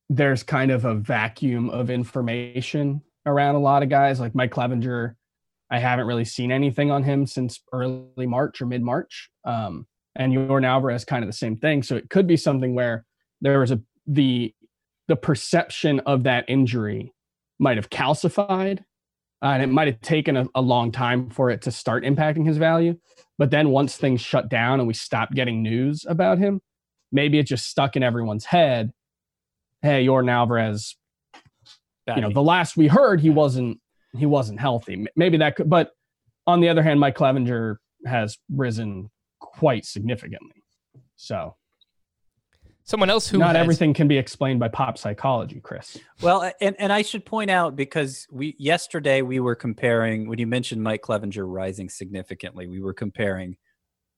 [0.08, 4.18] there's kind of a vacuum of information around a lot of guys.
[4.18, 5.14] Like Mike Clevinger,
[5.70, 9.30] I haven't really seen anything on him since early March or mid March.
[9.44, 11.82] Um, and Yordan Alvarez kind of the same thing.
[11.82, 13.04] So it could be something where
[13.40, 14.54] there was a the
[15.08, 17.12] the perception of that injury
[17.58, 18.80] might have calcified
[19.42, 22.46] uh, and it might have taken a, a long time for it to start impacting
[22.46, 22.98] his value.
[23.36, 26.62] But then once things shut down and we stopped getting news about him,
[27.12, 28.92] maybe it just stuck in everyone's head.
[29.82, 30.96] Hey, Yordan Alvarez.
[32.06, 33.80] You know, the last we heard, he wasn't
[34.16, 35.06] he wasn't healthy.
[35.16, 35.92] Maybe that could, but
[36.46, 39.10] on the other hand, Mike Clevinger has risen
[39.58, 40.62] quite significantly.
[41.16, 41.56] So
[42.86, 45.96] Someone else who not has- everything can be explained by pop psychology, Chris.
[46.20, 50.46] Well, and, and I should point out because we yesterday we were comparing when you
[50.46, 53.56] mentioned Mike Clevinger rising significantly, we were comparing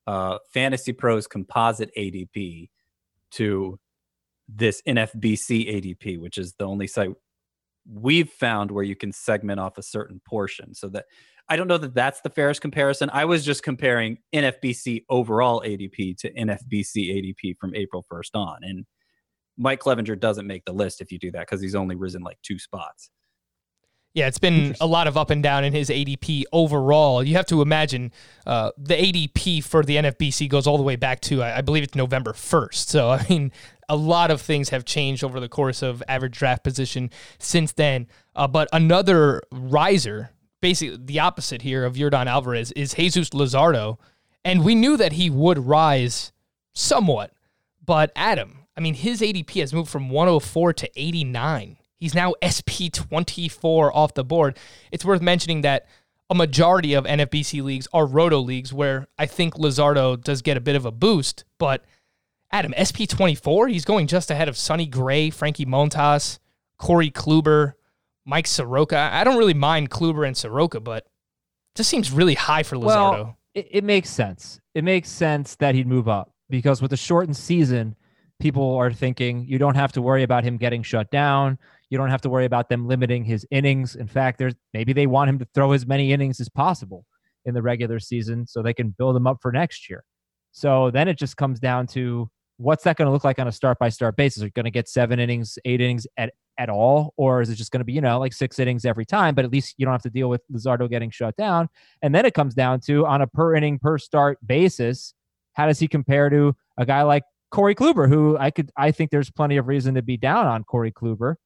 [0.08, 2.70] uh, Fantasy Pros composite ADP
[3.32, 3.78] to
[4.48, 7.10] this NFBC ADP, which is the only site
[7.88, 10.74] we've found where you can segment off a certain portion.
[10.74, 11.04] So that
[11.48, 13.08] I don't know that that's the fairest comparison.
[13.12, 18.58] I was just comparing NFBC overall ADP to NFBC ADP from April 1st on.
[18.62, 18.84] And
[19.56, 22.38] Mike Clevinger doesn't make the list if you do that because he's only risen like
[22.42, 23.10] two spots.
[24.16, 27.22] Yeah, it's been a lot of up and down in his ADP overall.
[27.22, 28.12] You have to imagine
[28.46, 31.82] uh, the ADP for the NFBC goes all the way back to, I, I believe
[31.82, 32.74] it's November 1st.
[32.88, 33.52] So, I mean,
[33.90, 38.06] a lot of things have changed over the course of average draft position since then.
[38.34, 43.98] Uh, but another riser, basically the opposite here of Yordan Alvarez, is Jesus Luzardo.
[44.44, 46.32] And we knew that he would rise
[46.72, 47.32] somewhat.
[47.84, 51.78] But Adam, I mean, his ADP has moved from 104 to 89.
[51.98, 54.58] He's now SP 24 off the board.
[54.92, 55.86] It's worth mentioning that
[56.28, 60.60] a majority of NFBC leagues are roto leagues where I think Luzardo does get a
[60.60, 61.44] bit of a boost.
[61.58, 61.84] But
[62.50, 66.38] Adam, SP 24, he's going just ahead of Sonny Gray, Frankie Montas,
[66.78, 67.74] Corey Kluber,
[68.26, 68.98] Mike Soroka.
[69.12, 71.06] I don't really mind Kluber and Soroka, but
[71.76, 72.84] just seems really high for Luzardo.
[72.84, 74.60] Well, it, it makes sense.
[74.74, 77.94] It makes sense that he'd move up because with the shortened season,
[78.40, 81.58] people are thinking you don't have to worry about him getting shut down.
[81.88, 83.94] You don't have to worry about them limiting his innings.
[83.94, 87.06] In fact, there's maybe they want him to throw as many innings as possible
[87.44, 90.04] in the regular season so they can build him up for next year.
[90.50, 93.52] So then it just comes down to what's that going to look like on a
[93.52, 94.42] start by start basis?
[94.42, 97.12] Are you going to get seven innings, eight innings at, at all?
[97.16, 99.34] Or is it just going to be, you know, like six innings every time?
[99.34, 101.68] But at least you don't have to deal with Luzardo getting shut down.
[102.02, 105.14] And then it comes down to on a per inning, per start basis,
[105.52, 109.10] how does he compare to a guy like Corey Kluber, who I could, I think
[109.10, 111.36] there's plenty of reason to be down on Corey Kluber.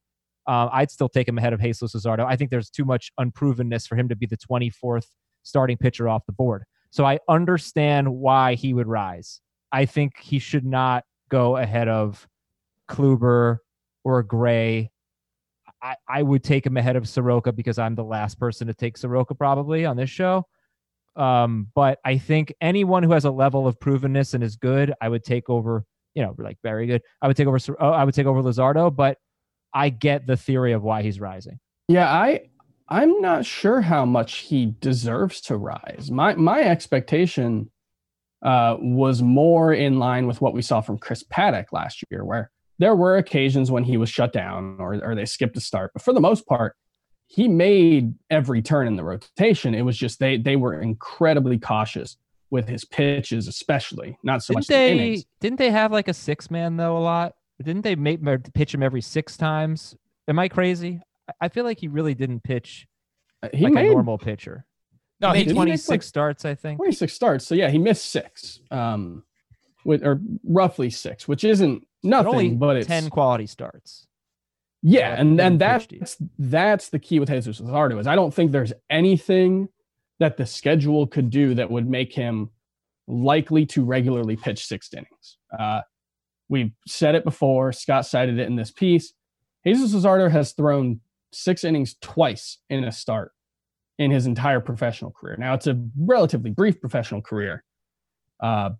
[0.47, 2.25] Uh, I'd still take him ahead of Jesus Luzardo.
[2.25, 5.05] I think there's too much unprovenness for him to be the 24th
[5.43, 6.63] starting pitcher off the board.
[6.89, 9.39] So I understand why he would rise.
[9.71, 12.27] I think he should not go ahead of
[12.89, 13.57] Kluber
[14.03, 14.91] or Gray.
[15.81, 18.97] I, I would take him ahead of Soroka because I'm the last person to take
[18.97, 20.45] Soroka probably on this show.
[21.15, 25.09] Um, but I think anyone who has a level of provenness and is good, I
[25.09, 25.85] would take over.
[26.13, 27.01] You know, like very good.
[27.21, 27.57] I would take over.
[27.79, 29.17] Oh, I would take over Luzardo, but
[29.73, 31.57] I get the theory of why he's rising.
[31.87, 32.41] Yeah, I
[32.89, 36.11] I'm not sure how much he deserves to rise.
[36.11, 37.70] My my expectation
[38.41, 42.51] uh, was more in line with what we saw from Chris Paddack last year, where
[42.79, 46.01] there were occasions when he was shut down or or they skipped a start, but
[46.01, 46.75] for the most part,
[47.27, 49.75] he made every turn in the rotation.
[49.75, 52.17] It was just they they were incredibly cautious
[52.49, 54.91] with his pitches, especially not so didn't much the they?
[54.91, 55.25] innings.
[55.39, 57.35] Didn't they have like a six man though a lot?
[57.63, 58.19] Didn't they make
[58.53, 59.95] pitch him every six times?
[60.27, 61.01] Am I crazy?
[61.39, 62.87] I- feel like he really didn't pitch
[63.53, 64.65] He like made a normal pitcher.
[65.21, 66.77] No, he he, made did he make, 26 like- starts, I think.
[66.77, 67.45] 26 starts.
[67.45, 69.23] So yeah, he missed six, um,
[69.85, 74.07] with or roughly six, which isn't But nothing, but it's 10 quality starts.
[74.83, 78.73] Yeah, and and that's that's the key with Jesus Luzardo is I don't think there's
[78.89, 79.69] anything
[80.19, 82.49] that the schedule could do that would make him
[83.07, 85.37] likely to regularly pitch six innings.
[85.57, 85.81] Uh,
[86.49, 87.71] we've said it before.
[87.73, 89.13] Scott cited it in this piece.
[89.65, 90.99] Jesus Luzardo has thrown
[91.31, 93.31] six innings twice in a start
[94.01, 95.35] in his entire professional career.
[95.37, 97.63] Now it's a relatively brief professional career.
[98.41, 98.71] Uh,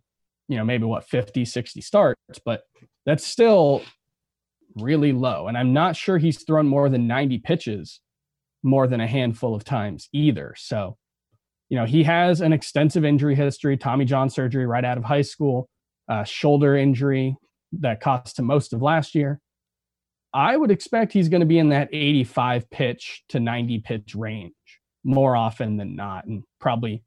[0.48, 2.64] you know, maybe what 50, 60 starts, but
[3.06, 3.84] that's still
[4.76, 5.48] really low.
[5.48, 8.00] And I'm not sure he's thrown more than 90 pitches
[8.64, 10.56] more than a handful of times either.
[10.58, 10.98] So,
[11.70, 15.22] you know, he has an extensive injury history, Tommy John surgery right out of high
[15.22, 15.70] school,
[16.10, 17.36] uh, shoulder injury
[17.74, 19.40] that cost him most of last year.
[20.34, 24.54] I would expect he's going to be in that 85 pitch to 90 pitch range
[25.04, 27.04] more often than not, and probably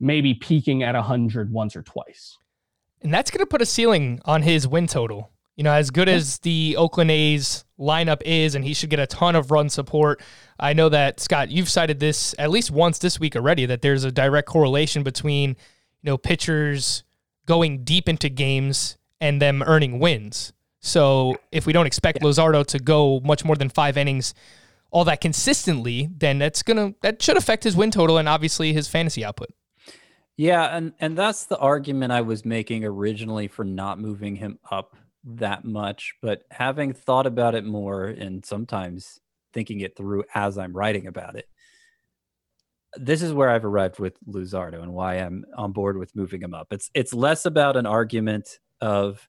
[0.00, 2.36] maybe peaking at 100 once or twice.
[3.00, 5.30] and that's going to put a ceiling on his win total.
[5.56, 9.06] You know, as good as the Oakland A's lineup is, and he should get a
[9.08, 10.20] ton of run support.
[10.58, 14.04] I know that Scott, you've cited this at least once this week already that there's
[14.04, 15.56] a direct correlation between you
[16.04, 17.02] know pitchers
[17.46, 20.52] going deep into games and them earning wins.
[20.80, 24.34] So if we don't expect Luzardo to go much more than five innings,
[24.90, 28.88] all that consistently, then that's gonna that should affect his win total and obviously his
[28.88, 29.50] fantasy output.
[30.36, 34.96] Yeah, and and that's the argument I was making originally for not moving him up
[35.24, 39.20] that much, but having thought about it more and sometimes
[39.52, 41.48] thinking it through as I'm writing about it.
[42.96, 46.54] This is where I've arrived with Luzardo and why I'm on board with moving him
[46.54, 46.68] up.
[46.70, 49.28] It's it's less about an argument of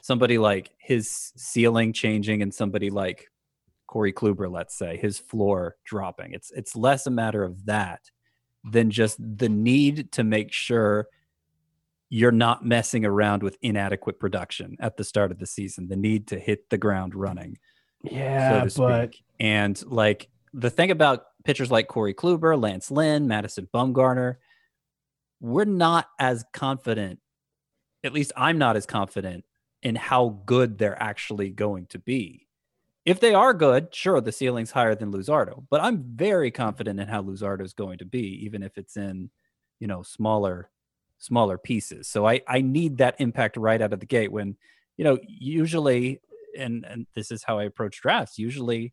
[0.00, 3.28] somebody like his ceiling changing and somebody like
[3.86, 6.32] Corey Kluber, let's say, his floor dropping.
[6.32, 8.00] It's it's less a matter of that
[8.64, 11.08] than just the need to make sure
[12.08, 15.88] you're not messing around with inadequate production at the start of the season.
[15.88, 17.58] The need to hit the ground running.
[18.02, 19.24] Yeah, so but speak.
[19.40, 24.36] and like the thing about pitchers like Corey Kluber, Lance Lynn, Madison Bumgarner,
[25.40, 27.20] we're not as confident.
[28.04, 29.44] At least I'm not as confident
[29.82, 32.45] in how good they're actually going to be.
[33.06, 37.06] If they are good, sure, the ceiling's higher than Luzardo, but I'm very confident in
[37.06, 39.30] how Luzardo is going to be, even if it's in,
[39.78, 40.70] you know, smaller,
[41.18, 42.08] smaller pieces.
[42.08, 44.32] So I I need that impact right out of the gate.
[44.32, 44.56] When,
[44.96, 46.20] you know, usually,
[46.58, 48.40] and and this is how I approach drafts.
[48.40, 48.92] Usually,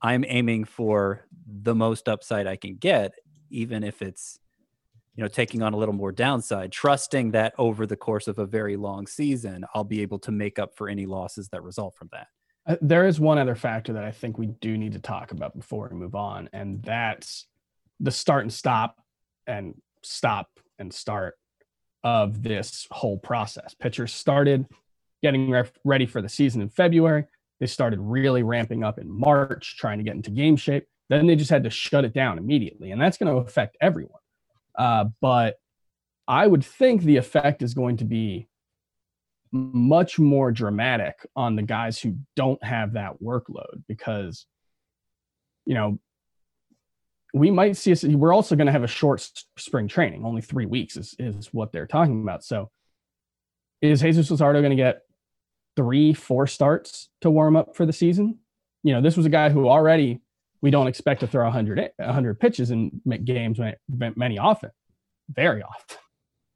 [0.00, 3.14] I'm aiming for the most upside I can get,
[3.50, 4.38] even if it's
[5.16, 8.46] you know taking on a little more downside trusting that over the course of a
[8.46, 12.08] very long season i'll be able to make up for any losses that result from
[12.12, 12.28] that
[12.80, 15.88] there is one other factor that I think we do need to talk about before
[15.90, 17.46] we move on, and that's
[18.00, 19.00] the start and stop
[19.46, 21.36] and stop and start
[22.02, 23.74] of this whole process.
[23.74, 24.66] Pitchers started
[25.22, 27.26] getting re- ready for the season in February.
[27.60, 30.86] They started really ramping up in March, trying to get into game shape.
[31.10, 34.20] Then they just had to shut it down immediately, and that's going to affect everyone.
[34.78, 35.58] Uh, but
[36.26, 38.48] I would think the effect is going to be
[39.52, 44.46] much more dramatic on the guys who don't have that workload because
[45.66, 45.98] you know
[47.34, 50.24] we might see us we're also going to have a short spring training.
[50.24, 52.44] Only three weeks is, is what they're talking about.
[52.44, 52.70] So
[53.80, 55.02] is jesus luzardo going to get
[55.76, 58.38] three four starts to warm up for the season?
[58.82, 60.20] You know this was a guy who already
[60.62, 63.58] we don't expect to throw 100 100 pitches in games
[64.16, 64.70] many often
[65.28, 65.96] very often.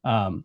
[0.05, 0.45] Um,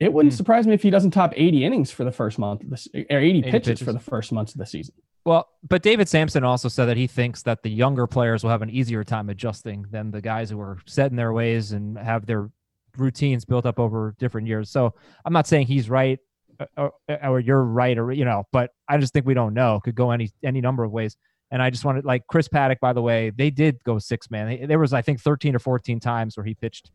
[0.00, 0.36] it wouldn't mm.
[0.36, 3.42] surprise me if he doesn't top 80 innings for the first month or 80, 80
[3.42, 4.94] pitches, pitches, for the first months of the season.
[5.24, 8.62] Well, but David Samson also said that he thinks that the younger players will have
[8.62, 12.26] an easier time adjusting than the guys who are set in their ways and have
[12.26, 12.50] their
[12.96, 14.70] routines built up over different years.
[14.70, 16.18] So I'm not saying he's right
[16.60, 16.92] uh, or,
[17.24, 19.80] or you're right or you know, but I just think we don't know.
[19.84, 21.16] Could go any any number of ways.
[21.50, 24.66] And I just wanted like Chris Paddack, by the way, they did go six man.
[24.66, 26.90] There was I think 13 or 14 times where he pitched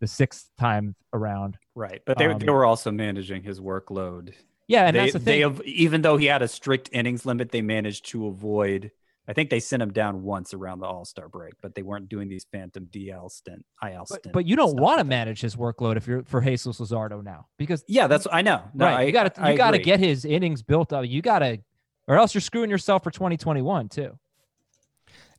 [0.00, 1.58] the sixth time around.
[1.74, 4.32] Right, but they um, they were also managing his workload.
[4.66, 5.54] Yeah, and they, that's the thing.
[5.54, 8.90] They, even though he had a strict innings limit, they managed to avoid.
[9.28, 12.08] I think they sent him down once around the All Star break, but they weren't
[12.08, 14.32] doing these phantom DL stint, IL but, stint.
[14.32, 17.84] But you don't want to manage his workload if you're for Jesus Luzardo now, because
[17.86, 18.62] yeah, that's I know.
[18.74, 21.06] No, right, I, you got to you got to get his innings built up.
[21.06, 21.60] You got to,
[22.08, 24.18] or else you're screwing yourself for 2021 too.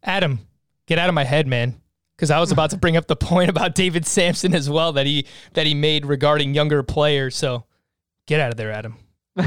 [0.04, 0.40] Adam,
[0.88, 1.81] get out of my head, man
[2.22, 5.08] because I was about to bring up the point about David Samson as well that
[5.08, 7.36] he that he made regarding younger players.
[7.36, 7.66] So
[8.28, 8.98] get out of there, Adam.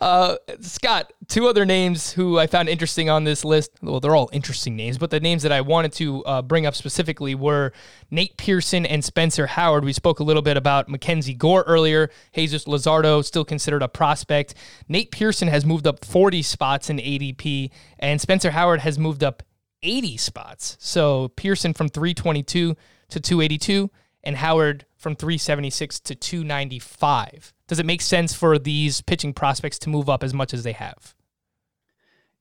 [0.00, 3.70] uh, Scott, two other names who I found interesting on this list.
[3.80, 6.74] Well, they're all interesting names, but the names that I wanted to uh, bring up
[6.74, 7.72] specifically were
[8.10, 9.84] Nate Pearson and Spencer Howard.
[9.84, 12.10] We spoke a little bit about Mackenzie Gore earlier.
[12.34, 14.54] Jesus Luzardo, still considered a prospect.
[14.86, 19.42] Nate Pearson has moved up 40 spots in ADP, and Spencer Howard has moved up
[19.82, 20.76] 80 spots.
[20.80, 22.76] So Pearson from 322
[23.08, 23.90] to 282
[24.24, 27.52] and Howard from 376 to 295.
[27.66, 30.72] Does it make sense for these pitching prospects to move up as much as they
[30.72, 31.14] have?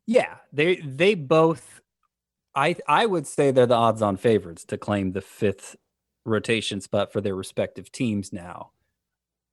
[0.05, 1.81] Yeah, they they both
[2.55, 5.75] I I would say they're the odds on favorites to claim the fifth
[6.25, 8.71] rotation spot for their respective teams now.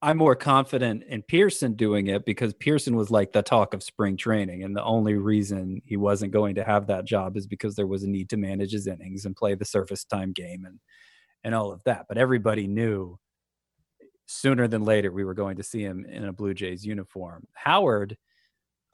[0.00, 4.16] I'm more confident in Pearson doing it because Pearson was like the talk of spring
[4.16, 4.62] training.
[4.62, 8.04] And the only reason he wasn't going to have that job is because there was
[8.04, 10.78] a need to manage his innings and play the surface time game and,
[11.42, 12.06] and all of that.
[12.08, 13.18] But everybody knew
[14.26, 17.48] sooner than later we were going to see him in a Blue Jays uniform.
[17.54, 18.16] Howard,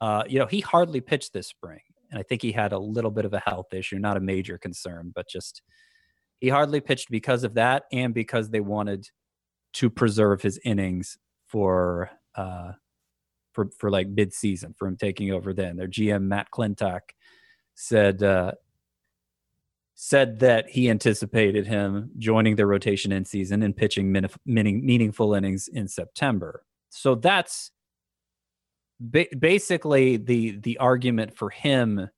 [0.00, 1.80] uh, you know, he hardly pitched this spring.
[2.10, 4.56] And I think he had a little bit of a health issue, not a major
[4.56, 5.60] concern, but just
[6.40, 9.06] he hardly pitched because of that and because they wanted–
[9.74, 12.72] to preserve his innings for uh,
[13.52, 15.52] for for like mid season for him taking over.
[15.52, 17.00] Then their GM Matt Klentak
[17.74, 18.52] said uh,
[19.94, 25.34] said that he anticipated him joining the rotation in season and pitching min- meaning, meaningful
[25.34, 26.64] innings in September.
[26.90, 27.70] So that's
[29.00, 32.08] ba- basically the the argument for him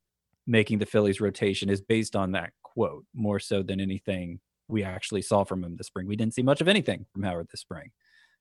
[0.46, 5.22] making the Phillies rotation is based on that quote more so than anything we actually
[5.22, 6.06] saw from him this spring.
[6.06, 7.90] We didn't see much of anything from Howard this spring.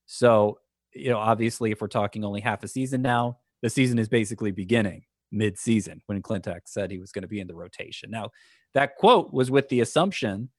[0.05, 0.59] So,
[0.93, 4.51] you know, obviously, if we're talking only half a season now, the season is basically
[4.51, 8.09] beginning mid-season when Klentak said he was going to be in the rotation.
[8.11, 8.29] Now,
[8.73, 10.49] that quote was with the assumption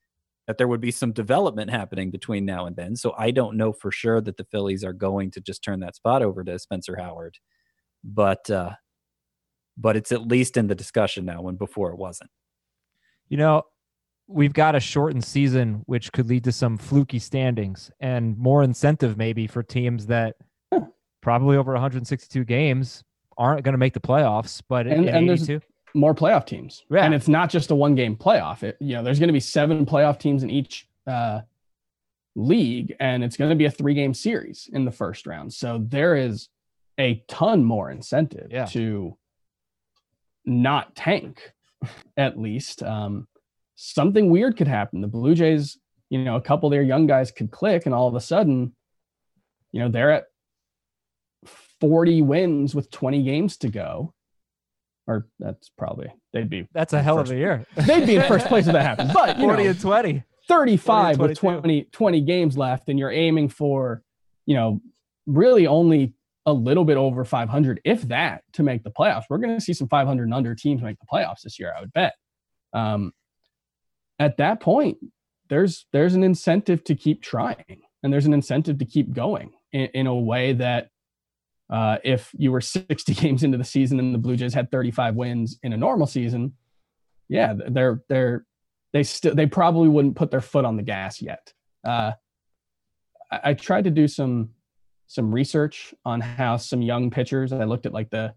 [0.47, 2.95] that there would be some development happening between now and then.
[2.97, 5.97] So I don't know for sure that the Phillies are going to just turn that
[5.97, 7.39] spot over to Spencer Howard,
[8.05, 8.73] but uh,
[9.77, 12.31] but it's at least in the discussion now when before it wasn't.
[13.29, 13.63] You know,
[14.29, 19.17] we've got a shortened season, which could lead to some fluky standings and more incentive
[19.17, 20.37] maybe for teams that
[21.21, 23.05] probably over 162 games
[23.39, 24.63] aren't going to make the playoffs.
[24.69, 25.49] But And- and there's-
[25.95, 26.85] more playoff teams.
[26.91, 27.05] Yeah.
[27.05, 28.63] And it's not just a one game playoff.
[28.63, 31.41] It, you know, there's going to be seven playoff teams in each uh,
[32.35, 35.55] league, and it's going to be a three game series in the first round.
[35.55, 36.49] So there is
[36.99, 38.67] a ton more incentive Yeah.
[38.67, 39.17] to
[40.45, 41.53] not tank,
[42.17, 42.83] at least.
[42.83, 43.27] Um,
[43.77, 45.01] something weird could happen.
[45.01, 45.79] The Blue Jays,
[46.11, 48.75] you know, a couple of their young guys could click, and all of a sudden,
[49.71, 50.25] you know, they're at
[51.81, 54.13] 40 wins with 20 games to go.
[55.09, 57.65] Or that's probably they'd be that's a hell of a year.
[57.77, 59.13] they'd be in first place if that happened.
[59.15, 60.25] But you 40 know, and 20.
[60.49, 61.61] 35 with 22.
[61.61, 64.03] 20, 20 games left, and you're aiming for,
[64.47, 64.81] you know,
[65.27, 66.15] really only
[66.45, 69.25] a little bit over 500, if that, to make the playoffs.
[69.29, 71.81] We're going to see some 500 and under teams make the playoffs this year, I
[71.81, 72.15] would bet.
[72.73, 73.13] Um,
[74.19, 74.99] at that point,
[75.49, 79.87] there's there's an incentive to keep trying, and there's an incentive to keep going in,
[79.95, 80.91] in a way that
[81.71, 85.15] uh, if you were 60 games into the season and the Blue Jays had 35
[85.15, 86.55] wins in a normal season,
[87.29, 88.47] yeah, they're they're
[88.93, 91.53] they still they probably wouldn't put their foot on the gas yet.
[91.85, 92.13] Uh,
[93.31, 94.51] I, I tried to do some
[95.09, 97.53] some research on how some young pitchers.
[97.53, 98.35] I looked at like the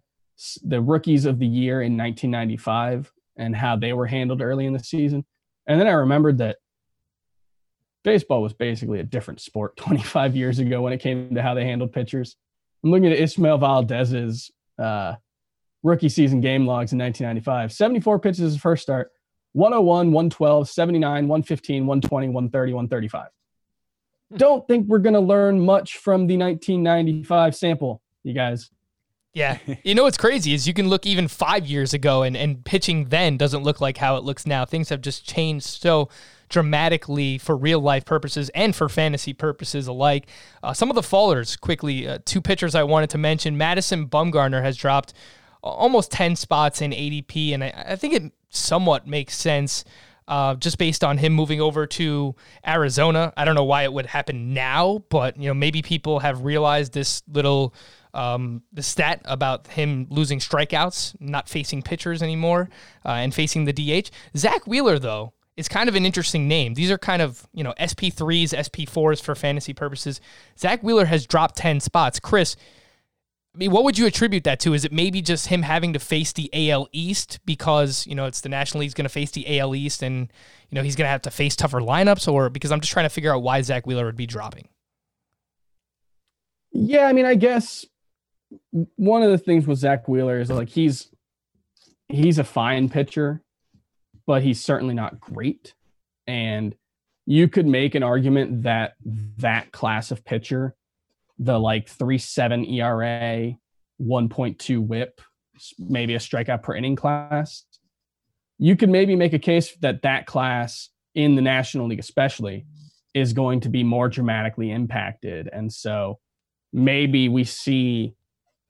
[0.64, 4.80] the rookies of the year in 1995 and how they were handled early in the
[4.80, 5.26] season,
[5.70, 6.58] and then I remembered that
[8.04, 11.64] baseball was basically a different sport 25 years ago when it came to how they
[11.64, 12.36] handled pitchers.
[12.84, 15.16] I'm looking at Ismael Valdez's uh,
[15.84, 17.72] rookie season game logs in 1995.
[17.72, 19.12] 74 pitches his first start,
[19.54, 23.28] 101, 112, 79, 115, 120, 130, 135.
[24.38, 28.72] Don't think we're going to learn much from the 1995 sample, you guys.
[29.40, 29.58] Yeah.
[29.84, 33.06] You know what's crazy is you can look even five years ago and, and pitching
[33.06, 34.66] then doesn't look like how it looks now.
[34.66, 36.10] Things have just changed so
[36.50, 40.28] dramatically for real life purposes and for fantasy purposes alike.
[40.62, 43.58] Uh, some of the fallers, quickly, uh, two pitchers I wanted to mention.
[43.58, 45.14] Madison Bumgarner has dropped
[45.64, 49.84] almost 10 spots in ADP, and I, I think it somewhat makes sense.
[50.30, 54.06] Uh, just based on him moving over to Arizona, I don't know why it would
[54.06, 57.74] happen now, but you know maybe people have realized this little
[58.14, 62.70] um, the stat about him losing strikeouts, not facing pitchers anymore,
[63.06, 64.10] uh, and facing the DH.
[64.38, 66.74] Zack Wheeler, though, is kind of an interesting name.
[66.74, 70.22] These are kind of, you know, SP3s, SP4s for fantasy purposes.
[70.58, 72.20] Zack Wheeler has dropped 10 spots.
[72.20, 72.56] Chris,
[73.56, 74.74] I mean, what would you attribute that to?
[74.74, 78.42] Is it maybe just him having to face the AL East because, you know, it's
[78.42, 80.32] the National League's going to face the AL East and,
[80.70, 82.32] you know, he's going to have to face tougher lineups?
[82.32, 84.70] Or because I'm just trying to figure out why Zack Wheeler would be dropping?
[86.72, 87.86] Yeah, I mean, I guess
[88.96, 91.10] one of the things with Zack Wheeler is like he's
[92.08, 93.42] he's a fine pitcher,
[94.28, 95.74] but he's certainly not great.
[96.28, 96.76] And
[97.26, 98.94] you could make an argument that
[99.38, 100.76] that class of pitcher,
[101.40, 103.54] the like three seven ERA,
[103.98, 105.22] one point two WHIP,
[105.80, 107.64] maybe a strikeout per inning class,
[108.58, 112.66] you could maybe make a case that that class in the National League, especially,
[113.14, 115.50] is going to be more dramatically impacted.
[115.52, 116.20] And so
[116.72, 118.16] maybe we see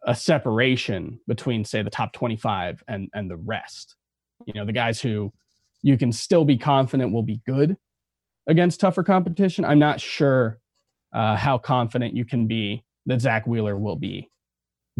[0.05, 3.95] a separation between say the top 25 and and the rest.
[4.45, 5.33] You know the guys who
[5.81, 7.75] you can still be confident will be good
[8.47, 9.65] against tougher competition.
[9.65, 10.58] I'm not sure
[11.13, 14.29] uh, how confident you can be that zack wheeler will be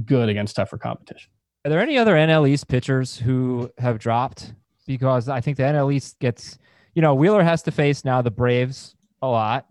[0.06, 1.30] good against tougher competition
[1.66, 4.54] Are there any other NL East pitchers who have dropped?
[4.88, 6.58] Because I think the NL East gets,
[6.96, 9.68] you know, Wheeler has to face now the Braves a lot.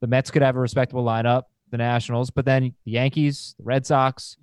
[0.00, 3.84] The Mets could have a respectable lineup, the Nationals, but then the Yankees, the Red
[3.86, 4.36] Sox,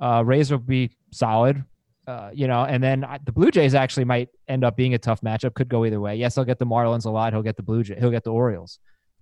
[0.00, 1.64] uh, Rays will be solid,
[2.06, 4.98] uh, you know, and then I- the Blue Jays actually might end up being a
[4.98, 5.54] tough matchup.
[5.54, 6.16] Could go either way.
[6.16, 7.32] Yes, he'll get the Marlins a lot.
[7.32, 7.96] He'll get the Blue Jay.
[7.98, 8.78] He'll get the Orioles,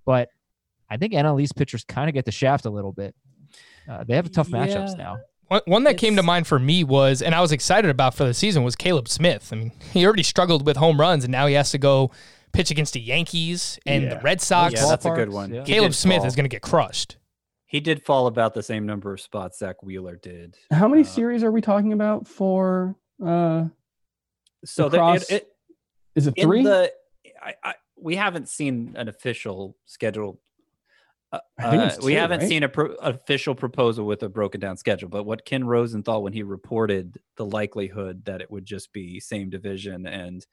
[0.07, 0.29] but
[0.91, 3.15] I think NL East pitchers kind of get the shaft a little bit.
[3.89, 5.19] Uh, they have tough matchups now.
[5.49, 8.25] One, one that came to mind for me was, and I was excited about for
[8.25, 9.51] the season, was Caleb Smith.
[9.53, 12.11] I mean, he already struggled with home runs, and now he has to go
[12.53, 14.75] pitch against the Yankees and the Red Sox.
[14.75, 15.55] Yeah, that's a good one.
[15.55, 15.63] yeah.
[15.65, 16.27] Caleb Smith fall.
[16.27, 17.17] is going to get crushed.
[17.67, 20.57] He did fall about the same number of spots Zack Wheeler did.
[20.71, 23.67] how many Uh, series are we talking about for uh
[24.65, 25.49] So the, Across- it, it,
[26.15, 26.63] Is it in three?
[26.63, 26.93] the
[27.43, 30.41] I, I, we haven't seen an official schedule.
[31.63, 32.49] Uh, uh, it's we two, haven't right?
[32.49, 35.09] seen a pro- official proposal with a broken down schedule.
[35.09, 39.51] But what Ken Rosenthal, when he reported the likelihood that it would just be same
[39.51, 40.47] division and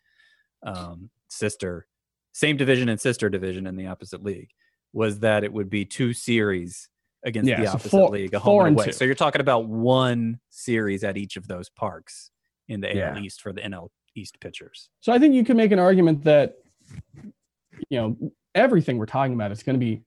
[0.64, 1.88] um, sister,
[2.34, 4.50] same division and sister division in the opposite league,
[4.94, 6.90] was that it would be two series
[7.26, 8.86] against Yeah, the so opposite four- league, a home and away.
[8.86, 8.92] two.
[8.92, 12.32] So you're talking about one series at each of those parks
[12.68, 13.12] in the Yeah.
[13.16, 14.90] AL East for the NL East pitchers.
[15.02, 16.56] So I think you can make an argument that
[17.90, 18.18] you know
[18.56, 20.04] everything we're talking about is going to be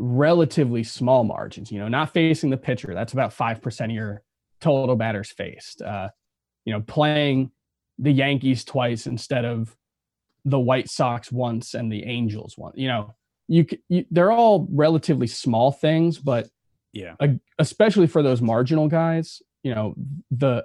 [0.00, 1.70] relatively small margins.
[1.70, 2.94] You know, not facing the pitcher.
[2.94, 4.22] That's about five percent of your
[4.60, 5.82] total batters faced.
[5.82, 6.08] Uh,
[6.64, 7.50] you know, playing
[7.98, 9.76] the Yankees twice instead of
[10.44, 12.74] the White Sox once and the Angels once.
[12.78, 13.14] You know,
[13.46, 16.48] you, you they're all relatively small things, but
[16.92, 17.14] Yeah.
[17.20, 17.28] uh,
[17.58, 19.94] especially for those marginal guys, you know,
[20.30, 20.64] the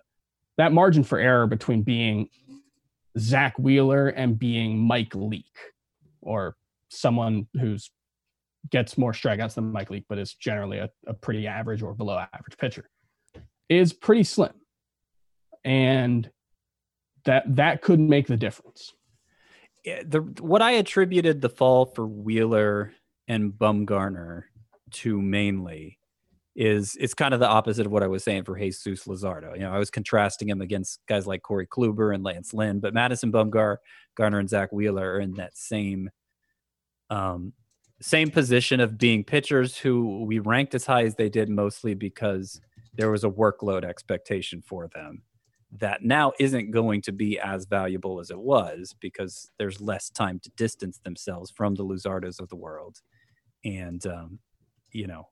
[0.57, 2.29] that margin for error between being
[3.19, 5.73] Zack Wheeler and being Mike Leake
[6.21, 6.55] or
[6.89, 7.91] someone who's
[8.69, 12.17] gets more strikeouts than Mike Leake, but is generally a, a pretty average or below
[12.17, 12.89] average pitcher
[13.69, 14.53] is pretty slim.
[15.63, 16.29] And
[17.25, 18.93] that that could make the difference.
[19.83, 22.93] Yeah, the what I attributed the fall for Wheeler
[23.27, 24.43] and Bumgarner
[24.91, 25.97] to mainly
[26.55, 29.55] is it's kind of the opposite of what I was saying for Jesus Luzardo.
[29.55, 32.93] You know, I was contrasting him against guys like Corey Kluber and Lance Lynn, but
[32.93, 33.77] Madison Bumgar,
[34.15, 36.09] Garner, and Zack Wheeler are in that same
[37.09, 37.53] um
[38.01, 42.59] same position of being pitchers who we ranked as high as they did mostly because
[42.93, 45.23] there was a workload expectation for them
[45.71, 50.39] that now isn't going to be as valuable as it was because there's less time
[50.39, 53.01] to distance themselves from the Luzardos of the world.
[53.63, 54.39] And um,
[54.91, 55.27] you know,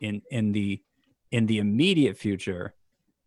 [0.00, 0.82] in in the
[1.30, 2.74] in the immediate future,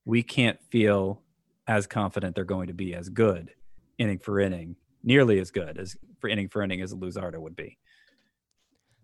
[0.06, 1.22] we can't feel
[1.68, 3.52] as confident they're going to be as good
[3.98, 7.56] inning for inning, nearly as good as for inning for inning as a Luzardo would
[7.56, 7.78] be.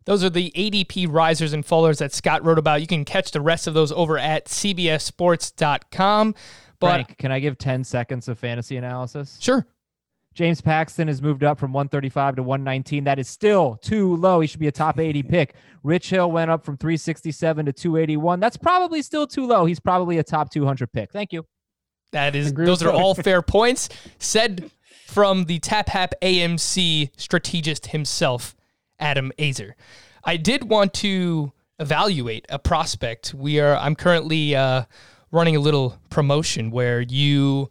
[0.07, 2.79] Those are the ADP risers and fallers that Scott wrote about.
[2.79, 6.33] You can catch the rest of those over at cbssports.com.
[6.79, 9.37] But Frank, can I give 10 seconds of fantasy analysis?
[9.41, 9.67] sure,
[10.33, 13.03] James Paxton has moved up from 135 to 119.
[13.03, 14.39] That is still too low.
[14.39, 15.55] He should be a top 80 pick.
[15.83, 18.39] Rich Hill went up from 367 to 281.
[18.39, 19.65] That's probably still too low.
[19.65, 21.11] He's probably a top 200 pick.
[21.11, 21.45] Thank you.
[22.13, 23.89] that is Agree those are all fair points
[24.19, 24.71] said
[25.07, 28.55] from the Tap Hap AMC strategist himself,
[28.99, 29.73] Adam Aizer.
[30.23, 33.33] I did want to evaluate a prospect.
[33.33, 34.83] We are I'm currently uh,
[35.31, 37.69] running a little promotion where you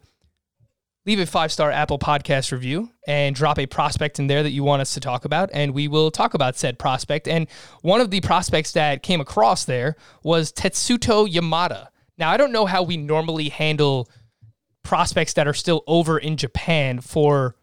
[1.05, 4.63] leave a five star Apple podcast review and drop a prospect in there that you
[4.63, 7.27] want us to talk about, and we will talk about said prospect.
[7.27, 7.47] And
[7.81, 11.87] one of the prospects that came across there was Tetsuto Yamada.
[12.17, 14.09] Now, I don't know how we normally handle
[14.83, 17.55] prospects that are still over in Japan for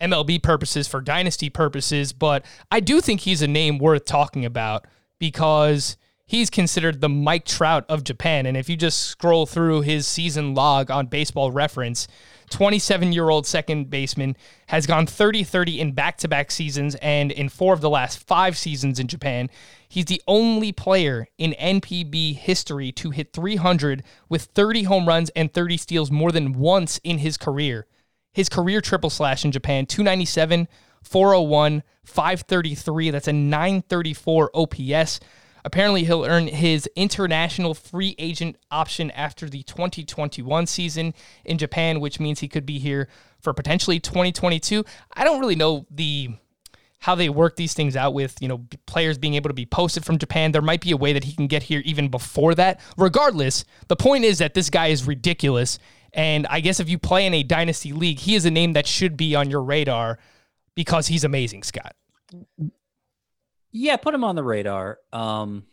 [0.00, 4.86] MLB purposes, for dynasty purposes, but I do think he's a name worth talking about
[5.18, 8.46] because he's considered the Mike Trout of Japan.
[8.46, 12.06] And if you just scroll through his season log on baseball reference,
[12.50, 14.36] 27 year old second baseman
[14.68, 18.26] has gone 30 30 in back to back seasons and in four of the last
[18.26, 19.50] five seasons in Japan.
[19.88, 25.52] He's the only player in NPB history to hit 300 with 30 home runs and
[25.52, 27.86] 30 steals more than once in his career.
[28.32, 30.68] His career triple slash in Japan 297,
[31.02, 33.10] 401, 533.
[33.10, 35.20] That's a 934 OPS.
[35.64, 41.14] Apparently, he'll earn his international free agent option after the 2021 season
[41.44, 43.08] in Japan, which means he could be here
[43.40, 44.84] for potentially 2022.
[45.14, 46.30] I don't really know the
[47.00, 50.04] how they work these things out with you know players being able to be posted
[50.04, 50.52] from Japan.
[50.52, 52.80] There might be a way that he can get here even before that.
[52.96, 55.78] Regardless, the point is that this guy is ridiculous,
[56.12, 58.86] and I guess if you play in a dynasty league, he is a name that
[58.86, 60.18] should be on your radar
[60.74, 61.94] because he's amazing, Scott.
[63.72, 64.98] Yeah, put him on the radar.
[65.12, 65.64] Um,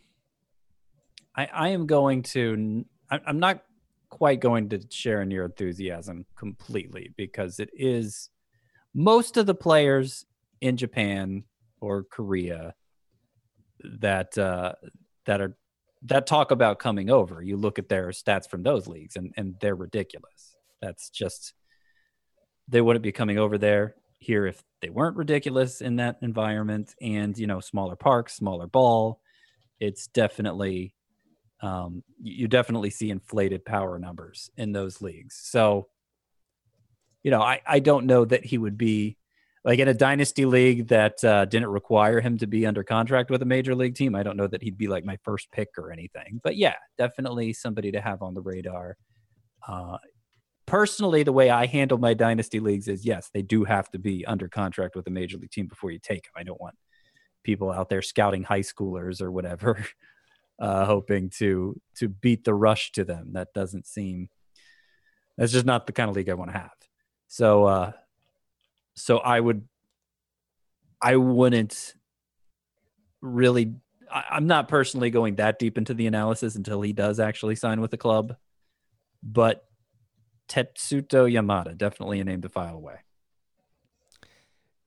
[1.36, 2.86] I I am going to.
[3.10, 3.64] I'm not
[4.10, 8.30] quite going to share in your enthusiasm completely because it is
[8.94, 10.26] most of the players
[10.62, 11.44] in Japan
[11.82, 12.74] or Korea
[13.84, 14.74] that uh,
[15.26, 15.58] that are
[16.06, 17.41] that talk about coming over.
[17.41, 20.56] You look at their stats from those leagues, and and they're ridiculous.
[20.82, 21.53] That's just
[22.68, 27.38] they wouldn't be coming over there here if they weren't ridiculous in that environment and
[27.38, 29.20] you know smaller parks smaller ball
[29.80, 30.93] it's definitely
[31.62, 35.88] um, you definitely see inflated power numbers in those leagues so
[37.24, 39.18] you know i i don't know that he would be
[39.66, 43.41] like in a dynasty league that uh, didn't require him to be under contract with
[43.41, 45.91] a major league team i don't know that he'd be like my first pick or
[45.91, 48.95] anything but yeah definitely somebody to have on the radar
[49.68, 49.97] uh,
[50.66, 54.26] personally, the way I handle my dynasty leagues is yes, they do have to be
[54.26, 56.34] under contract with a major league team before you take them.
[56.36, 56.76] I don't want
[57.43, 59.86] people out there scouting high schoolers or whatever,
[60.59, 63.34] uh, hoping to to beat the rush to them.
[63.34, 64.30] That doesn't seem.
[65.38, 66.72] That's just not the kind of league I want to have.
[67.28, 67.91] So, uh,
[68.96, 69.68] so I would,
[71.02, 71.93] I wouldn't
[73.22, 73.76] really.
[74.12, 77.82] I, I'm not personally going that deep into the analysis until he does actually sign
[77.82, 78.36] with the club,
[79.24, 79.66] but
[80.48, 82.98] Tetsuto Yamada, definitely a name to file away.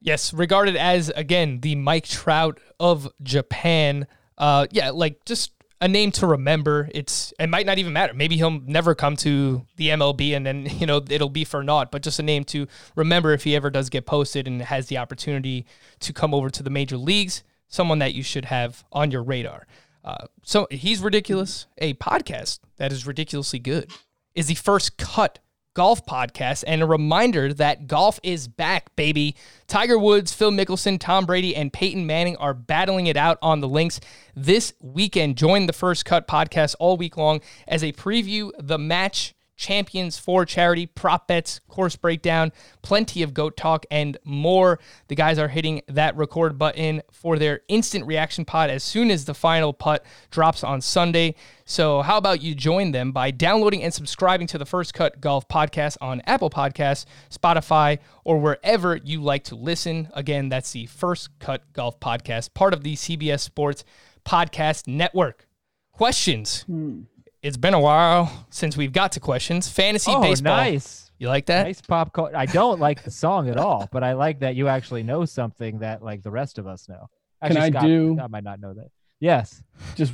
[0.00, 4.06] Yes, regarded as again the Mike Trout of Japan.
[4.36, 6.88] Uh, yeah, like just a name to remember.
[6.94, 8.14] It's it might not even matter.
[8.14, 11.90] Maybe he'll never come to the MLB, and then you know it'll be for naught.
[11.90, 12.66] But just a name to
[12.96, 15.66] remember if he ever does get posted and has the opportunity
[16.00, 17.42] to come over to the major leagues.
[17.70, 19.66] Someone that you should have on your radar.
[20.02, 21.66] Uh, so he's ridiculous.
[21.76, 23.90] A podcast that is ridiculously good
[24.34, 25.38] is the first cut
[25.78, 29.36] golf podcast and a reminder that golf is back, baby.
[29.68, 33.68] Tiger Woods, Phil Mickelson, Tom Brady, and Peyton Manning are battling it out on the
[33.68, 34.00] links
[34.34, 35.36] this weekend.
[35.36, 40.46] Join the First Cut podcast all week long as they preview the match champions for
[40.46, 44.78] charity, prop bets, course breakdown, plenty of goat talk, and more.
[45.08, 49.26] The guys are hitting that record button for their instant reaction pod as soon as
[49.26, 51.34] the final putt drops on Sunday.
[51.66, 55.46] So, how about you join them by downloading and subscribing to the First Cut Golf
[55.48, 60.08] podcast on Apple Podcasts, Spotify, or wherever you like to listen?
[60.14, 63.84] Again, that's the First Cut Golf podcast, part of the CBS Sports
[64.24, 65.46] Podcast Network.
[65.92, 66.62] Questions?
[66.62, 67.00] Hmm.
[67.42, 69.68] It's been a while since we've got to questions.
[69.68, 70.56] Fantasy Oh, baseball.
[70.56, 71.10] nice.
[71.18, 71.64] You like that?
[71.66, 72.36] Nice pop culture.
[72.36, 75.80] I don't like the song at all, but I like that you actually know something
[75.80, 77.08] that like the rest of us know.
[77.44, 78.88] Can I Scott, do- I might not know that.
[79.20, 79.62] Yes,
[79.96, 80.12] Just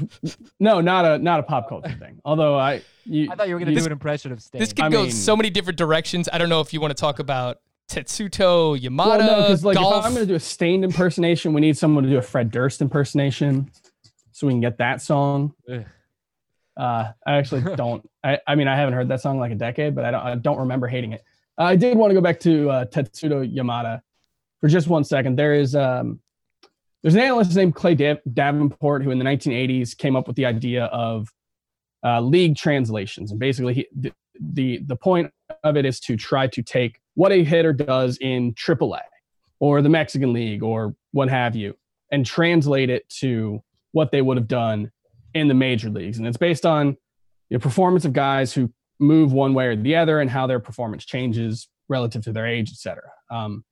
[0.59, 2.21] no, not a not a pop culture thing.
[2.25, 4.59] Although I, you, I thought you were going to do an impression of Sting.
[4.59, 6.27] This could I go mean- so many different directions.
[6.33, 7.59] I don't know if you want to talk about
[7.91, 9.99] Tetsuto Yamada, Well, no, because like golf.
[9.99, 12.51] if I'm going to do a Staind impersonation, we need someone to do a Fred
[12.51, 13.71] Durst impersonation,
[14.33, 15.53] so we can get that song.
[15.71, 15.85] Ugh.
[16.77, 18.09] Uh, I actually don't.
[18.23, 20.21] I, I mean, I haven't heard that song in like a decade, but I don't.
[20.21, 21.23] I don't remember hating it.
[21.57, 24.01] I did want to go back to uh, Tetsuto Yamada
[24.61, 25.37] for just one second.
[25.37, 26.21] There is um,
[27.03, 30.47] there's an analyst named Clay Dav- Davenport who in the 1980s came up with the
[30.47, 31.29] idea of
[32.05, 35.31] uh, league translations, and basically he, the, the the point
[35.63, 39.01] of it is to try to take what a hitter does in AAA
[39.61, 41.77] or the Mexican League or what have you,
[42.11, 43.63] and translate it to
[43.93, 44.91] what they would have done
[45.35, 46.19] in the major leagues.
[46.19, 46.97] And it's based on
[47.51, 51.05] the performance of guys who move one way or the other and how their performance
[51.05, 53.11] changes relative to their age, et cetera.
[53.31, 53.65] Um,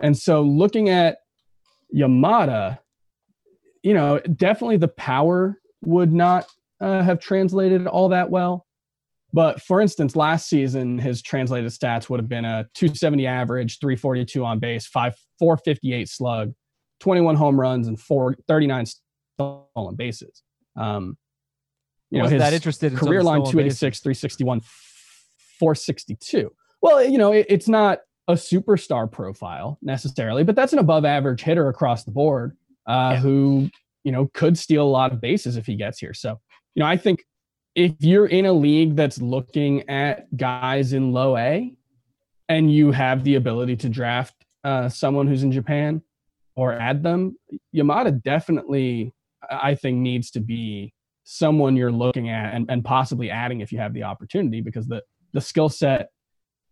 [0.00, 1.18] and so looking at
[1.94, 2.78] Yamada,
[3.82, 6.46] you know, definitely the power would not
[6.80, 8.66] uh, have translated all that well.
[9.32, 14.44] But for instance, last season, his translated stats would have been a 270 average, 342
[14.44, 16.52] on base, 5, 458 slug,
[17.00, 20.42] 21 home runs, and four, 39 stolen bases.
[20.76, 21.16] Um,
[22.10, 24.60] you know, Wasn't that interested in career line stolen 286, 361,
[25.58, 26.52] 462.
[26.82, 31.42] Well, you know, it, it's not a superstar profile necessarily, but that's an above average
[31.42, 32.56] hitter across the board
[32.86, 33.70] uh, who,
[34.04, 36.12] you know, could steal a lot of bases if he gets here.
[36.12, 36.38] So,
[36.74, 37.24] you know, I think
[37.74, 41.74] if you're in a league that's looking at guys in low A
[42.48, 46.02] and you have the ability to draft uh, someone who's in Japan
[46.54, 47.36] or add them,
[47.74, 49.14] Yamada definitely,
[49.50, 50.92] I think, needs to be
[51.24, 55.02] someone you're looking at and, and possibly adding if you have the opportunity because the,
[55.32, 56.08] the skill set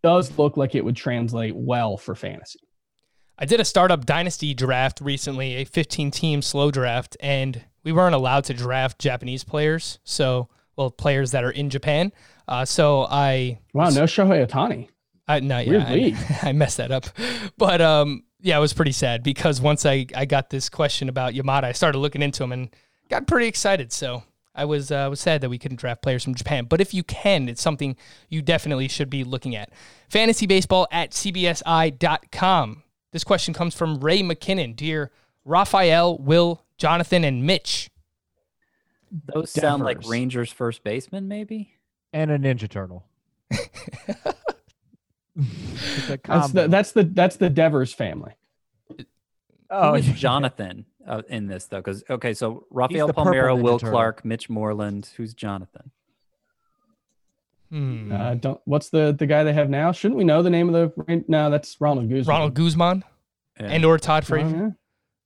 [0.02, 2.60] does look like it would translate well for fantasy.
[3.38, 8.14] I did a startup dynasty draft recently, a 15 team slow draft, and we weren't
[8.14, 9.98] allowed to draft Japanese players.
[10.04, 12.12] So, well, players that are in Japan.
[12.46, 14.88] Uh, so I Wow, no Shohei Ohtani.
[15.26, 16.38] I no, yeah, I.
[16.48, 17.06] I messed that up.
[17.56, 21.34] But um, yeah, it was pretty sad because once I, I got this question about
[21.34, 22.70] Yamada, I started looking into him and
[23.08, 23.92] got pretty excited.
[23.92, 24.22] So
[24.54, 26.64] I was uh, was sad that we couldn't draft players from Japan.
[26.64, 27.96] But if you can, it's something
[28.28, 29.70] you definitely should be looking at.
[30.08, 32.82] Fantasy baseball at cbsi.com.
[33.12, 34.76] This question comes from Ray McKinnon.
[34.76, 35.10] Dear
[35.44, 37.90] Raphael, Will, Jonathan, and Mitch.
[39.10, 41.74] Those sound like Rangers first baseman, maybe.
[42.12, 43.04] and a Ninja Turtle.
[45.96, 48.32] It's a That's the that's the that's the Devers family.
[49.70, 50.06] oh, Who is.
[50.20, 51.78] Jonathan uh, in this though?
[51.78, 53.92] Because okay, so Rafael the Palmeiro, Will Turtle.
[53.94, 55.10] Clark, Mitch Moreland.
[55.16, 55.90] Who's Jonathan?
[57.70, 58.10] Hmm.
[58.12, 59.92] Uh, don't what's the the guy they have now?
[59.92, 61.24] Shouldn't we know the name of the?
[61.28, 62.26] No, that's Ronald Guzman.
[62.34, 63.04] Ronald Guzman
[63.60, 63.66] Yeah.
[63.66, 64.56] and or Todd Oh, Frazier.
[64.56, 64.62] yeah.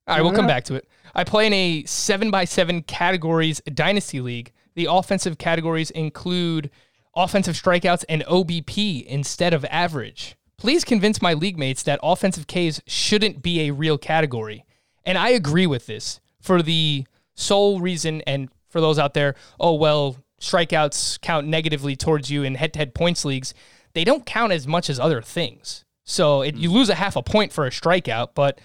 [0.07, 0.87] All right, we'll come back to it.
[1.15, 4.53] I play in a seven by seven categories dynasty league.
[4.75, 6.71] The offensive categories include
[7.17, 10.37] offensive strikeouts, and OBP instead of average.
[10.57, 14.65] Please convince my league mates that offensive Ks shouldn't be a real category.
[15.05, 19.75] And I agree with this for the sole reason, and for those out there, oh,
[19.75, 23.55] well, strikeouts count negatively towards you in head to head points leagues.
[23.93, 25.85] They don't count as much as other things.
[26.05, 26.75] So it, you mm.
[26.75, 28.61] lose a half a point for a strikeout, but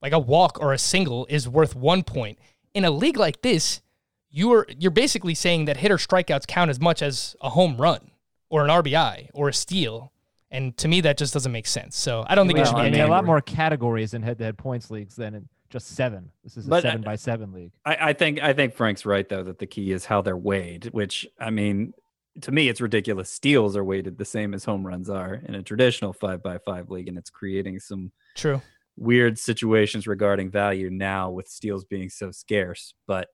[0.00, 2.38] like a walk or a single is worth one point.
[2.74, 3.80] In a league like this,
[4.36, 8.10] you're you're basically saying that hitter strikeouts count as much as a home run
[8.50, 10.12] or an RBI or a steal.
[10.50, 11.96] And to me, that just doesn't make sense.
[11.96, 14.14] So I don't think it Well, should be I a mean, a lot more categories
[14.14, 16.30] in head-to-head points leagues than in just seven.
[16.44, 17.72] This is a But, uh, seven by seven league.
[17.84, 20.86] I, I think I think Frank's right though that the key is how they're weighed.
[20.86, 21.92] Which I mean,
[22.42, 23.30] to me, it's ridiculous.
[23.30, 26.90] Steals are weighted the same as home runs are in a traditional five by five
[26.90, 28.60] league, and it's creating some True.
[28.96, 32.94] weird situations regarding value now with steals being so scarce.
[33.06, 33.28] But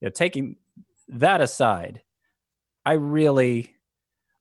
[0.00, 0.56] you know, taking
[1.08, 2.02] that aside,
[2.84, 3.74] I really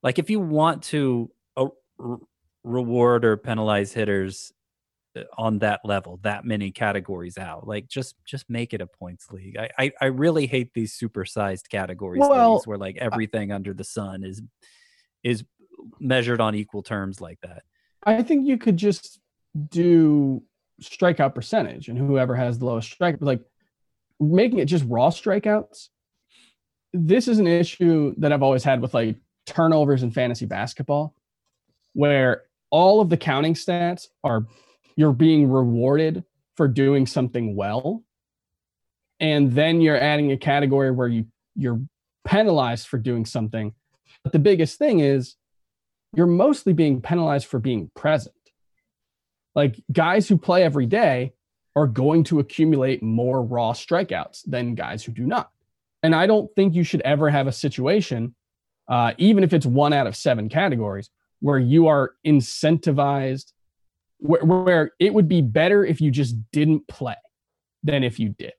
[0.03, 1.67] like if you want to uh,
[2.63, 4.51] reward or penalize hitters
[5.15, 9.31] uh, on that level, that many categories out, like just just make it a points
[9.31, 9.57] league.
[9.57, 14.23] I I, I really hate these supersized categories Well, where like everything under the sun
[14.23, 14.41] is
[15.23, 15.43] is
[15.99, 17.63] measured on equal terms like that.
[18.03, 19.19] I think you could just
[19.69, 20.43] do
[20.81, 23.41] strikeout percentage and whoever has the lowest strike, like
[24.19, 25.89] making it just raw strikeouts.
[26.93, 31.13] This is an issue that I've always had with like turnovers in fantasy basketball,
[31.93, 34.45] where all of the counting stats are
[34.95, 36.23] you're being rewarded
[36.55, 38.03] for doing something well.
[39.19, 41.81] And then you're adding a category where you you're
[42.25, 43.73] penalized for doing something.
[44.23, 45.35] But the biggest thing is
[46.15, 48.35] you're mostly being penalized for being present.
[49.53, 51.33] Like guys who play every day
[51.75, 55.51] are going to accumulate more raw strikeouts than guys who do not.
[56.03, 58.35] And I don't think you should ever have a situation,
[58.87, 61.09] uh, even if it's one out of seven categories,
[61.39, 63.51] where you are incentivized,
[64.19, 67.15] where, where it would be better if you just didn't play
[67.83, 68.53] than if you did.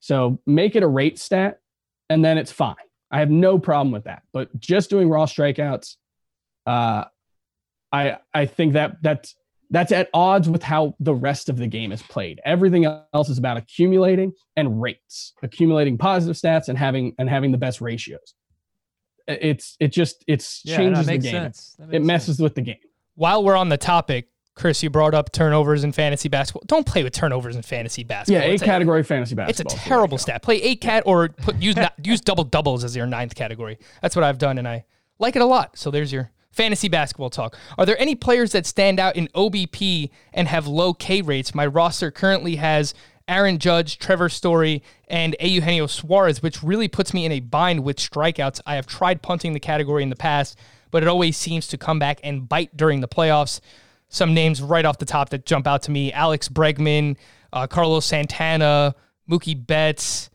[0.00, 1.60] So make it a rate stat,
[2.10, 2.76] and then it's fine.
[3.10, 4.22] I have no problem with that.
[4.32, 5.96] But just doing raw strikeouts,
[6.66, 7.04] uh,
[7.92, 9.34] I I think that that's
[9.70, 12.40] that's at odds with how the rest of the game is played.
[12.44, 17.58] Everything else is about accumulating and rates, accumulating positive stats and having and having the
[17.58, 18.34] best ratios.
[19.26, 21.32] It's it just it's Yeah, changes that the game.
[21.32, 21.76] sense.
[21.92, 22.40] It messes sense.
[22.40, 22.76] with the game.
[23.14, 26.62] While we're on the topic, Chris, you brought up turnovers in fantasy basketball.
[26.66, 28.40] Don't play with turnovers in fantasy basketball.
[28.42, 29.50] Yeah, eight It's a- category fantasy basketball.
[29.50, 29.84] It's a basketball.
[29.84, 30.42] so terrible stat.
[30.42, 33.78] Play eight cat or put use not, use double doubles as your ninth category.
[34.00, 34.86] That's what I've done, and I
[35.18, 35.76] like it a lot.
[35.76, 37.56] So there's your fantasy basketball talk.
[37.76, 41.54] Are there any players that stand out in OBP and have low K rates?
[41.54, 42.94] My roster currently has
[43.28, 47.98] Aaron Judge, Trevor Story, and Eugenio Suarez, which really puts me in a bind with
[47.98, 48.60] strikeouts.
[48.66, 50.58] I have tried punting the category in the past,
[50.90, 53.60] but it always seems to come back and bite during the playoffs
[54.08, 57.16] some names right off the top that jump out to me Alex Bregman,
[57.52, 58.94] uh, Carlos Santana,
[59.30, 60.30] Mookie Betts,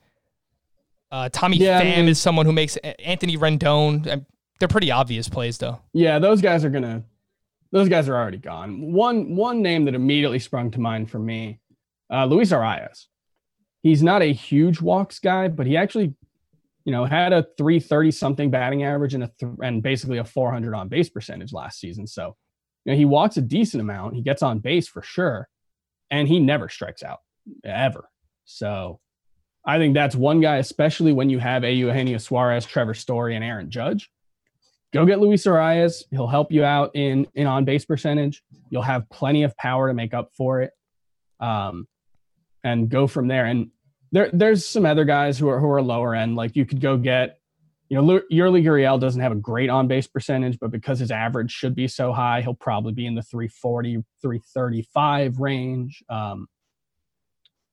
[1.11, 4.25] uh, Tommy Yeah, I Pham mean- is someone who makes Anthony Rendon.
[4.63, 5.81] They're pretty obvious plays, though.
[5.91, 7.03] Yeah, those guys are gonna.
[7.73, 8.93] Those guys are already gone.
[8.93, 11.59] One one name that immediately sprung to mind for me,
[12.09, 13.07] uh, Luis Arraez.
[13.81, 16.13] He's not a huge walks guy, but he actually,
[16.85, 20.73] you know, had a 330 something batting average and a th- and basically a 400
[20.73, 22.07] on base percentage last season.
[22.07, 22.37] So,
[22.85, 24.15] you know, he walks a decent amount.
[24.15, 25.49] He gets on base for sure,
[26.09, 27.19] and he never strikes out
[27.65, 28.09] ever.
[28.45, 29.01] So,
[29.65, 33.43] I think that's one guy, especially when you have a Eugenio Suarez, Trevor Story, and
[33.43, 34.09] Aaron Judge
[34.93, 36.03] go get Luis Arraez.
[36.11, 38.43] He'll help you out in in on base percentage.
[38.69, 40.71] You'll have plenty of power to make up for it,
[41.39, 41.87] um,
[42.63, 43.45] and go from there.
[43.45, 43.71] And
[44.11, 46.35] there there's some other guys who are who are lower end.
[46.35, 47.39] Like you could go get,
[47.89, 51.51] you know, Yuli Gurriel doesn't have a great on base percentage, but because his average
[51.51, 56.03] should be so high, he'll probably be in the 340 335 range.
[56.09, 56.47] Um,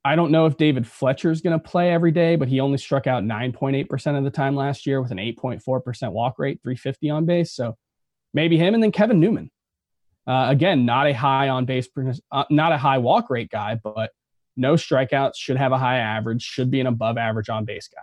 [0.04, 3.06] I don't know if David Fletcher's going to play every day, but he only struck
[3.06, 7.52] out 9.8% of the time last year with an 8.4% walk rate, 350 on base.
[7.52, 7.76] So
[8.32, 9.50] maybe him and then Kevin Newman.
[10.26, 11.88] Uh, again, not a high on base,
[12.30, 14.10] uh, not a high walk rate guy, but
[14.56, 18.00] no strikeouts, should have a high average, should be an above average on base guy.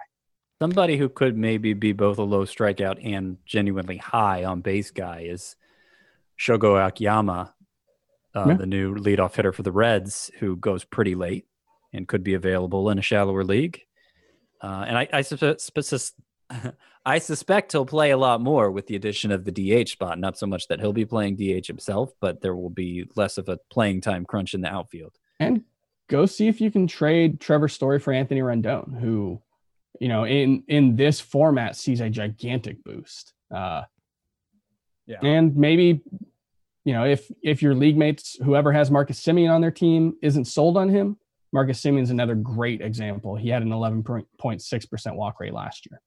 [0.62, 5.22] Somebody who could maybe be both a low strikeout and genuinely high on base guy
[5.22, 5.56] is
[6.40, 7.54] Shogo Akiyama,
[8.36, 8.54] uh, Yeah.
[8.56, 11.46] the new leadoff hitter for the Reds, who goes pretty late
[11.94, 13.82] and could be available in a shallower league.
[14.62, 15.60] Uh, and I, I, spec-
[17.06, 20.20] I suspect he'll play a lot more with the addition of the DH spot.
[20.20, 23.48] Not so much that he'll be playing DH himself, but there will be less of
[23.50, 25.14] a playing time crunch in the outfield.
[25.40, 25.64] And
[26.10, 29.42] go see if you can trade Trevor Story for Anthony Rendon, who,
[30.00, 33.34] you know, in in this format sees a gigantic boost.
[33.54, 33.84] Uh,
[35.06, 35.20] Yeah.
[35.24, 36.02] And maybe,
[36.84, 40.46] you know, if if your league mates, whoever has Marcus Semien on their team, isn't
[40.46, 41.18] sold on him,
[41.54, 43.36] Marcus Semien's another great example.
[43.36, 46.02] He had an 11.6% walk rate last year.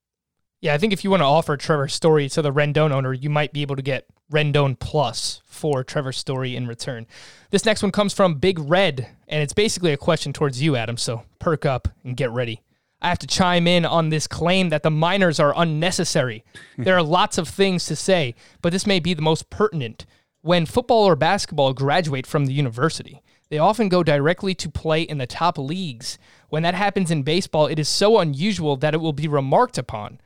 [0.61, 3.31] Yeah, I think if you want to offer Trevor Story to the Rendon owner, you
[3.31, 7.07] might be able to get Rendon Plus for Trevor Story in return.
[7.49, 10.99] This next one comes from Big Red, and it's basically a question towards you, Adam.
[10.99, 12.61] So perk up and get ready.
[13.01, 16.45] I have to chime in on this claim that the minors are unnecessary.
[16.79, 20.05] there are lots of things to say, but this may be the most pertinent.
[20.43, 25.19] When football or basketball graduate from the university, they often go directly to play in
[25.19, 26.19] the top leagues.
[26.49, 30.21] When that happens in baseball, it is so unusual that it will be remarked upon.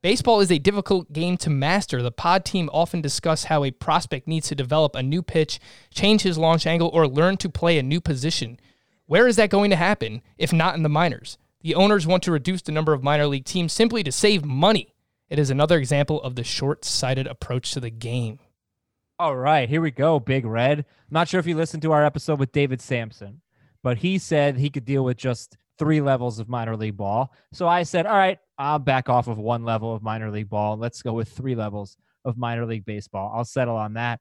[0.00, 2.00] Baseball is a difficult game to master.
[2.00, 5.58] The pod team often discuss how a prospect needs to develop a new pitch,
[5.92, 8.60] change his launch angle, or learn to play a new position.
[9.06, 11.36] Where is that going to happen if not in the minors?
[11.62, 14.94] The owners want to reduce the number of minor league teams simply to save money.
[15.28, 18.38] It is another example of the short sighted approach to the game.
[19.20, 20.78] All right, here we go, Big Red.
[20.78, 23.40] I'm not sure if you listened to our episode with David Samson,
[23.82, 27.32] but he said he could deal with just three levels of minor league ball.
[27.52, 30.76] So I said, all right, I'll back off of one level of minor league ball.
[30.76, 33.32] Let's go with three levels of minor league baseball.
[33.34, 34.20] I'll settle on that.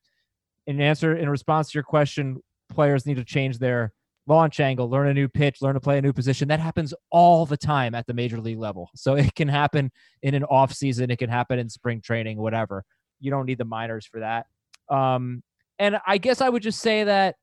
[0.65, 2.41] In answer, in response to your question,
[2.73, 3.93] players need to change their
[4.25, 6.47] launch angle, learn a new pitch, learn to play a new position.
[6.47, 8.89] That happens all the time at the major league level.
[8.95, 9.91] So it can happen
[10.23, 12.83] in an off season, it can happen in spring training, whatever.
[13.19, 14.47] You don't need the minors for that.
[14.89, 15.43] Um,
[15.79, 17.35] and I guess I would just say that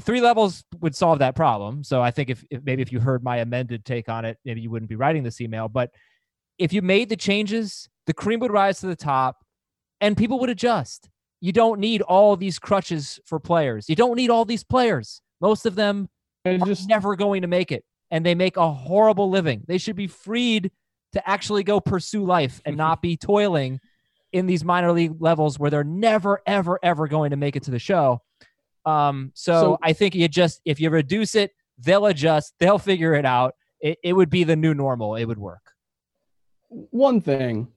[0.00, 1.82] three levels would solve that problem.
[1.82, 4.60] So I think if, if, maybe if you heard my amended take on it, maybe
[4.60, 5.68] you wouldn't be writing this email.
[5.68, 5.90] But
[6.58, 9.44] if you made the changes, the cream would rise to the top
[10.00, 11.08] and people would adjust.
[11.40, 13.88] You don't need all these crutches for players.
[13.88, 15.20] You don't need all these players.
[15.40, 16.08] Most of them
[16.44, 19.62] And are just never going to make it and they make a horrible living.
[19.66, 20.70] They should be freed
[21.12, 23.80] to actually go pursue life and not be toiling
[24.32, 27.70] in these minor league levels where they're never, ever, ever going to make it to
[27.70, 28.20] the show.
[28.84, 33.14] Um, so, So- I think you just, if you reduce it, they'll adjust, they'll figure
[33.14, 33.54] it out.
[33.80, 35.14] It, it would be the new normal.
[35.16, 35.62] It would work.
[36.68, 37.68] one thing.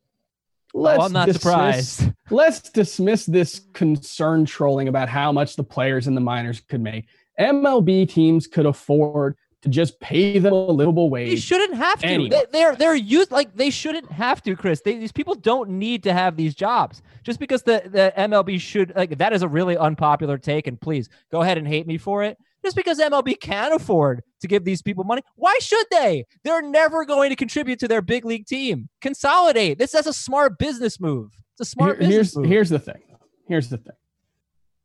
[0.73, 2.13] Let's oh, I'm not dismiss- surprised.
[2.29, 7.07] Let's dismiss this concern trolling about how much the players in the minors could make.
[7.39, 11.29] MLB teams could afford to just pay them a livable wage.
[11.29, 12.07] They shouldn't have to.
[12.07, 12.29] Anyway.
[12.29, 14.81] They, they're they're used like they shouldn't have to, Chris.
[14.81, 17.01] They, these people don't need to have these jobs.
[17.23, 21.09] Just because the the MLB should like that is a really unpopular take, and please
[21.31, 22.37] go ahead and hate me for it.
[22.63, 26.25] Just because MLB can't afford to give these people money, why should they?
[26.43, 28.87] They're never going to contribute to their big league team.
[29.01, 29.79] Consolidate.
[29.79, 31.31] This is a smart business move.
[31.53, 32.45] It's a smart Here- business here's move.
[32.45, 33.01] here's the thing.
[33.47, 33.95] Here's the thing.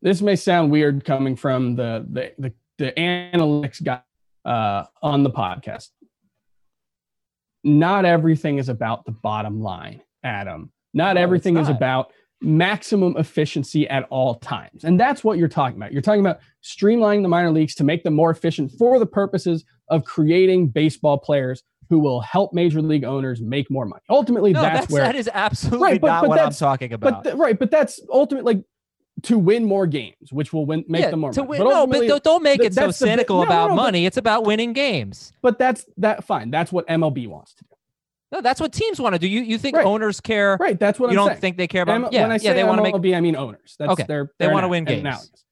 [0.02, 4.02] This may sound weird coming from the the the, the analytics guy
[4.46, 5.88] uh, on the podcast.
[7.64, 10.72] Not everything is about the bottom line, Adam.
[10.94, 14.84] Not No, everything is about maximum efficiency at all times.
[14.84, 15.92] And that's what you're talking about.
[15.92, 19.64] You're talking about streamlining the minor leagues to make them more efficient for the purposes
[19.88, 24.02] of creating baseball players who will help major league owners make more money.
[24.10, 26.92] Ultimately, no, that's, that's, where that is absolutely Right, but- not but what I'm talking
[26.92, 27.24] about.
[27.24, 28.64] but th- right, but that's ultimately like
[29.26, 31.48] to win more games, which will win make yeah, them more to money.
[31.50, 33.42] win, But no, but don't, don't make th- it so that's the bit- cynical no,
[33.42, 34.06] no, about but- money.
[34.06, 35.32] It's about winning games.
[35.42, 36.50] but that's that fine.
[36.50, 37.70] That's what MLB wants to do.
[38.32, 39.28] No, that's what teams want to do.
[39.28, 39.86] You you think Right.
[39.86, 40.56] owners care?
[40.58, 41.12] Right, that's what you I'm saying.
[41.12, 41.40] You don't saying.
[41.42, 41.94] think they care about?
[42.06, 42.94] M- yeah, when I say yeah, they want to make.
[42.94, 43.76] MLB, I mean owners.
[43.78, 45.00] That's Okay, their they wanna win games.
[45.00, 45.44] analogies.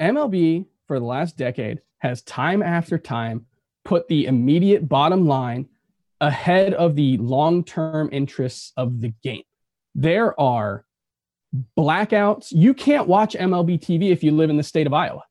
[0.00, 3.46] MLB for the last decade has time after time
[3.84, 5.68] put the immediate bottom line
[6.20, 9.42] ahead of the long-term interests of the game.
[9.94, 10.84] There are
[11.78, 12.48] blackouts.
[12.50, 15.22] You can't watch MLB TV if you live in the state of Iowa.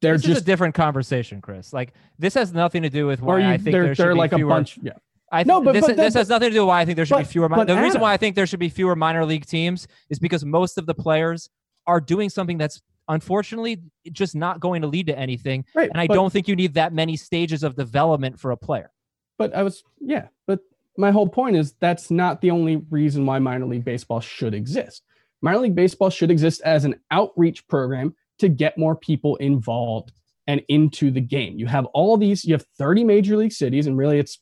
[0.00, 1.72] They're This just a different conversation, Chris.
[1.72, 4.14] Like this has nothing to do with why you, I think they're, there should be
[4.18, 4.50] like fewer.
[4.50, 4.78] a bunch.
[4.82, 4.92] Yeah.
[5.32, 6.84] I th- No, but- this, but is- this has nothing to do with why I
[6.84, 7.48] think there should be fewer.
[7.48, 10.44] but the reason why I think there should be fewer minor league teams is because
[10.44, 11.48] most of the players
[11.86, 15.64] are doing something that's unfortunately just not going to lead to anything.
[15.74, 15.90] Right.
[15.90, 18.90] And I but- don't think you need that many stages of development for a player.
[19.38, 20.60] but I was yeah, but
[20.96, 25.02] my whole point is that's not the only reason why minor league baseball should exist.
[25.42, 30.12] Minor league baseball should exist as an outreach program to get more people involved
[30.46, 31.58] and into the game.
[31.58, 34.38] You have all these, you have 30 major league cities, and really it's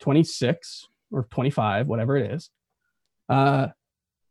[0.00, 2.50] 26 or 25, whatever it is.
[3.28, 3.68] Uh,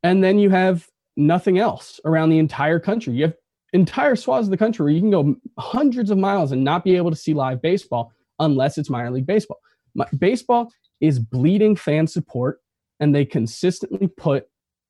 [0.04, 3.14] and then you have nothing else around the entire country.
[3.14, 3.34] You have
[3.74, 6.96] entire swaths of the country where you can go hundreds of miles and not be
[6.96, 9.60] able to see live baseball unless it's minor league baseball.
[9.96, 12.62] Mi- Baseball is bleeding fan support,
[13.00, 14.48] and they consistently put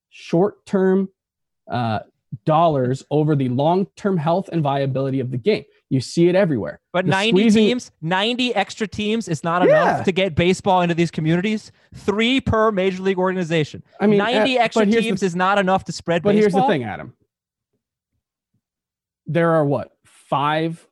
[0.10, 1.10] short term
[1.70, 2.00] uh,
[2.46, 5.64] dollars over the long-term health and viability of the game.
[5.90, 6.82] You see it everywhere.
[6.92, 9.94] But The 90 squeezing- teams, 90 extra teams is not Yeah.
[9.94, 11.72] enough to get baseball into these communities.
[11.96, 13.84] Three per major league organization.
[14.00, 16.36] I mean, 90 uh, extra but here's the- teams is not enough to spread But
[16.36, 17.14] here's the thing, Adam.
[19.26, 20.88] There are what five,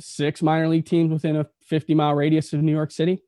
[0.00, 3.22] six minor league teams within a 50 mile radius of New York City,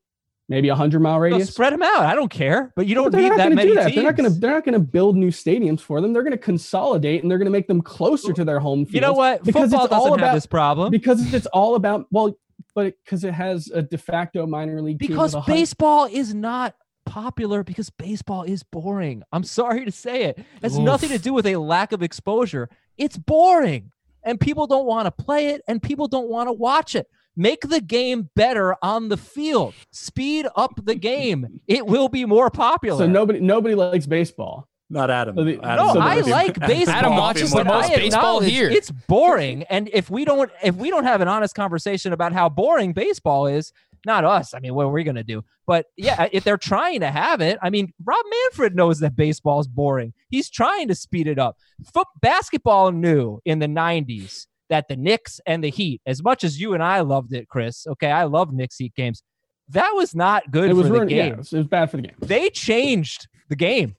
[0.49, 1.51] maybe a hundred mile No, radius.
[1.53, 2.01] spread them out.
[2.05, 3.83] I don't care, but you don't But need that many do that.
[3.85, 3.95] teams.
[3.95, 4.39] They're not going to.
[4.39, 6.13] They're not going to build new stadiums for them.
[6.13, 8.93] They're going to consolidate and they're going to make them closer to their home fields.
[8.95, 9.43] you know what?
[9.43, 12.37] Because Football it's all doesn't about have this problem because it's all about well,
[12.73, 16.75] but because it has a de facto minor league because baseball is not
[17.05, 19.23] popular because baseball is boring.
[19.31, 20.39] I'm sorry to say it.
[20.39, 22.69] It has nothing to do with a lack of exposure.
[22.97, 23.91] It's boring.
[24.23, 27.07] And people don't want to play it and people don't want to watch it.
[27.35, 29.73] Make the game better on the field.
[29.91, 31.59] Speed up the game.
[31.67, 32.99] It will be more popular.
[32.99, 34.67] So nobody nobody likes baseball.
[34.89, 35.35] Not Adam.
[35.35, 36.95] So the- Adam no, so I the- like baseball.
[36.95, 38.69] Adam watches but the most baseball here.
[38.69, 42.49] It's boring, and if we don't, if we don't have an honest conversation about how
[42.49, 43.73] boring baseball is,
[44.05, 44.53] not us.
[44.53, 45.43] I mean, what are we gonna do?
[45.65, 49.59] But yeah, if they're trying to have it, I mean, Rob Manfred knows that baseball
[49.59, 50.13] is boring.
[50.29, 51.57] He's trying to speed it up.
[51.91, 56.59] Foot basketball knew in the '90s that the Knicks and the Heat, as much as
[56.59, 57.85] you and I loved it, Chris.
[57.87, 59.23] Okay, I love Knicks Heat games.
[59.69, 61.67] That was not good It was for the ruined, yeah, game it was, it was
[61.67, 62.15] bad for the game.
[62.19, 63.95] they changed the game.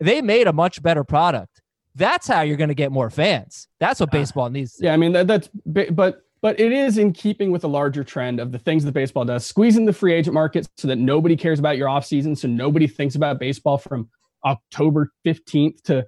[0.00, 1.62] They made a much better product.
[1.94, 3.68] That's how you're going to get more fans.
[3.80, 4.76] That's what baseball needs.
[4.78, 8.38] Yeah, I mean that, that's but but it is in keeping with a larger trend
[8.38, 11.58] of the things that baseball does, squeezing the free agent market so that nobody cares
[11.58, 14.10] about your offseason, so nobody thinks about baseball from
[14.44, 16.06] October 15th to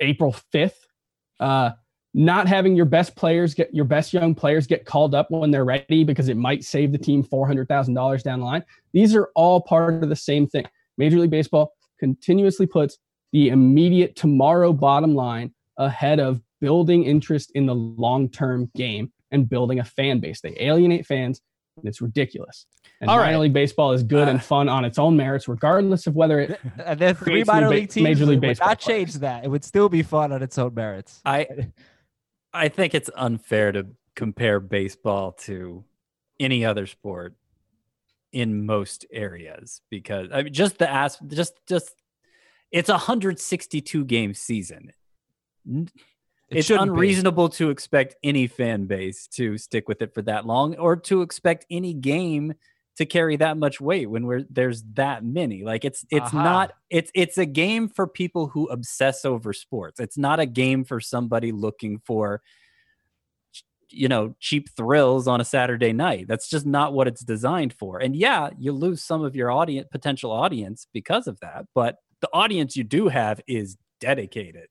[0.00, 0.72] April 5th.
[1.38, 1.70] Uh,
[2.18, 5.66] not having your best players get your best young players get called up when they're
[5.66, 8.64] ready because it might save the team $400,000 down the line.
[8.94, 10.64] These are all part of the same thing.
[10.96, 12.96] Major League Baseball continuously puts
[13.32, 19.80] the immediate tomorrow bottom line ahead of building interest in the long-term game and building
[19.80, 20.40] a fan base.
[20.40, 21.42] They alienate fans,
[21.76, 22.64] and it's ridiculous.
[23.02, 23.40] And All minor right.
[23.40, 26.58] league baseball is good and Uh, fun on its own merits, regardless of whether it.
[26.86, 28.98] And then three Creates new minor ba- league teams Major League would Baseball not players.
[28.98, 29.44] change that.
[29.44, 31.20] It would still be fun on its own merits.
[31.26, 31.46] I
[32.56, 35.84] I think it's unfair to compare baseball to
[36.40, 37.34] any other sport
[38.32, 41.94] in most areas because I mean just the as just just
[42.70, 44.92] it's a 162 game season.
[45.68, 45.90] It
[46.50, 46.90] it's shouldn't be.
[46.90, 51.22] unreasonable to expect any fan base to stick with it for that long or to
[51.22, 52.54] expect any game
[52.96, 55.62] to carry that much weight when we're there's that many.
[55.64, 56.42] Like it's it's Aha.
[56.42, 60.00] not it's it's a game for people who obsess over sports.
[60.00, 62.42] It's not a game for somebody looking for
[63.90, 66.26] you know cheap thrills on a saturday night.
[66.28, 67.98] That's just not what it's designed for.
[67.98, 72.28] And yeah you lose some of your audience potential audience because of that but the
[72.32, 74.68] audience you do have is dedicated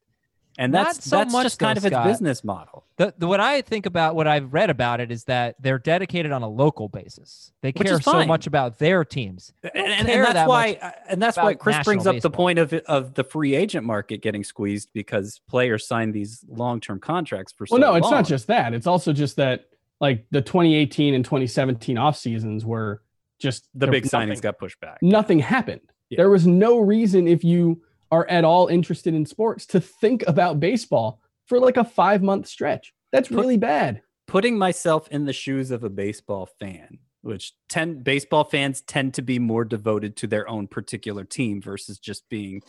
[0.58, 2.08] and Not that's so that's much just though, kind of Scott.
[2.08, 5.26] its business model The, the what I think about what I've read about it is
[5.26, 7.52] that they're dedicated on a local basis.
[7.62, 9.52] They Which care so much about their teams.
[9.64, 12.30] And, and, and that's that why uh, and that's why Chris brings national up the
[12.30, 17.52] point of of the free agent market getting squeezed because players sign these long-term contracts
[17.52, 18.12] for so Well, no, it's long.
[18.14, 18.74] not just that.
[18.74, 19.66] It's also just that
[20.00, 23.02] like the 2018 and 2017 off seasons were
[23.40, 25.00] just the big was signings nothing- got pushed back.
[25.02, 25.82] nothing happened.
[26.10, 26.18] Yeah.
[26.18, 27.82] There was no reason if you
[28.12, 32.48] are at all interested in sports to think about baseball for like a five month
[32.48, 32.94] stretch.
[33.12, 34.02] That's really bad.
[34.28, 39.22] Putting myself in the shoes of a baseball fan, which ten baseball fans tend to
[39.22, 42.62] be more devoted to their own particular team versus just being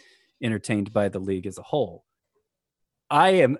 [0.43, 2.05] entertained by the league as a whole.
[3.11, 3.59] I am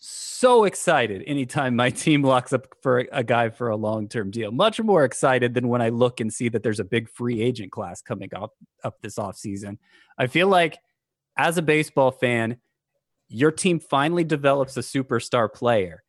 [0.00, 4.50] so excited anytime my team locks up for a, guy for a long-term deal.
[4.50, 7.70] Much more excited than when I look and see that there's a big free agent
[7.70, 9.78] class coming up up this offseason.
[10.18, 10.78] I feel like
[11.36, 12.58] as a baseball fan,
[13.28, 16.02] your team finally develops a superstar player.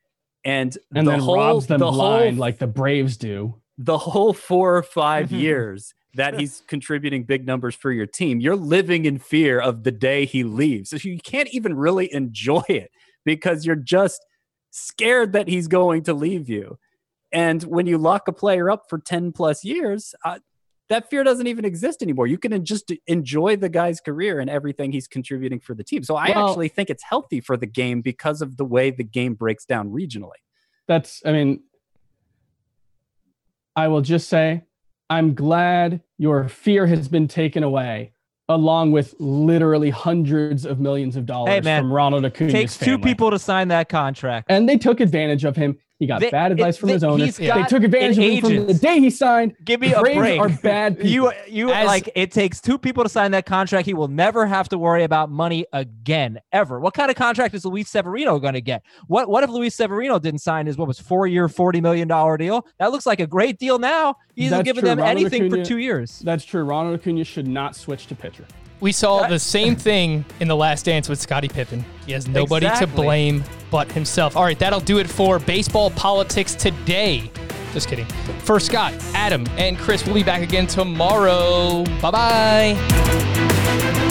[0.44, 3.62] And, And the then whole, robs them the blind whole, like the Braves do.
[3.78, 8.56] the whole four or five years that he's contributing big numbers for your team, you're
[8.56, 10.90] living in fear of the day he leaves.
[10.90, 12.92] So you can't even really enjoy it
[13.24, 14.20] because you're just
[14.72, 16.78] scared that he's going to leave you.
[17.32, 20.40] And when you lock a player up for 10 plus years, uh,
[20.92, 22.28] that fear doesn't even exist anymore.
[22.28, 26.04] You can just enjoy the guy's career and everything he's contributing for the team.
[26.04, 29.06] So I Well- actually think it's healthy for the game because of the way the
[29.06, 30.42] game breaks down regionally.
[30.90, 31.62] That's, I mean,
[33.76, 34.64] I will just say,
[35.10, 38.12] I'm glad your fear has been taken away,
[38.50, 42.50] along with literally hundreds of millions of dollars man, from Ronald Acuna.
[42.50, 44.48] It takes two people to sign that contract.
[44.50, 45.78] and they took advantage of him.
[46.02, 47.26] He got They- bad advice it- from they- his owner.
[47.28, 49.54] They took advantage of an him from the day he signed.
[49.64, 50.40] Give me The a Braves break.
[50.42, 51.10] are bad people.
[51.12, 53.86] You you As- like it takes two people to sign that contract.
[53.86, 56.80] He will never have to worry about money again, ever.
[56.80, 58.82] What kind of contract is Luis Severino going to get?
[59.06, 62.36] What what if Luis Severino didn't sign his what was four year, forty million dollar
[62.36, 62.66] deal?
[62.80, 64.16] That looks like a great deal now.
[64.34, 66.18] He's hasn't That's given them Ronald anything for two years.
[66.26, 66.64] That's true.
[66.64, 68.46] Ronald Acuna should not switch to pitcher.
[68.82, 71.86] We saw the same thing in the last dance with Scottie Pippen.
[72.08, 74.36] He has nobody to blame but himself.
[74.36, 77.32] All right, that'll do it for baseball politics today.
[77.74, 78.08] Just kidding.
[78.44, 81.84] For Scott, Adam, and Chris, we'll be back again tomorrow.
[82.02, 84.08] Bye bye.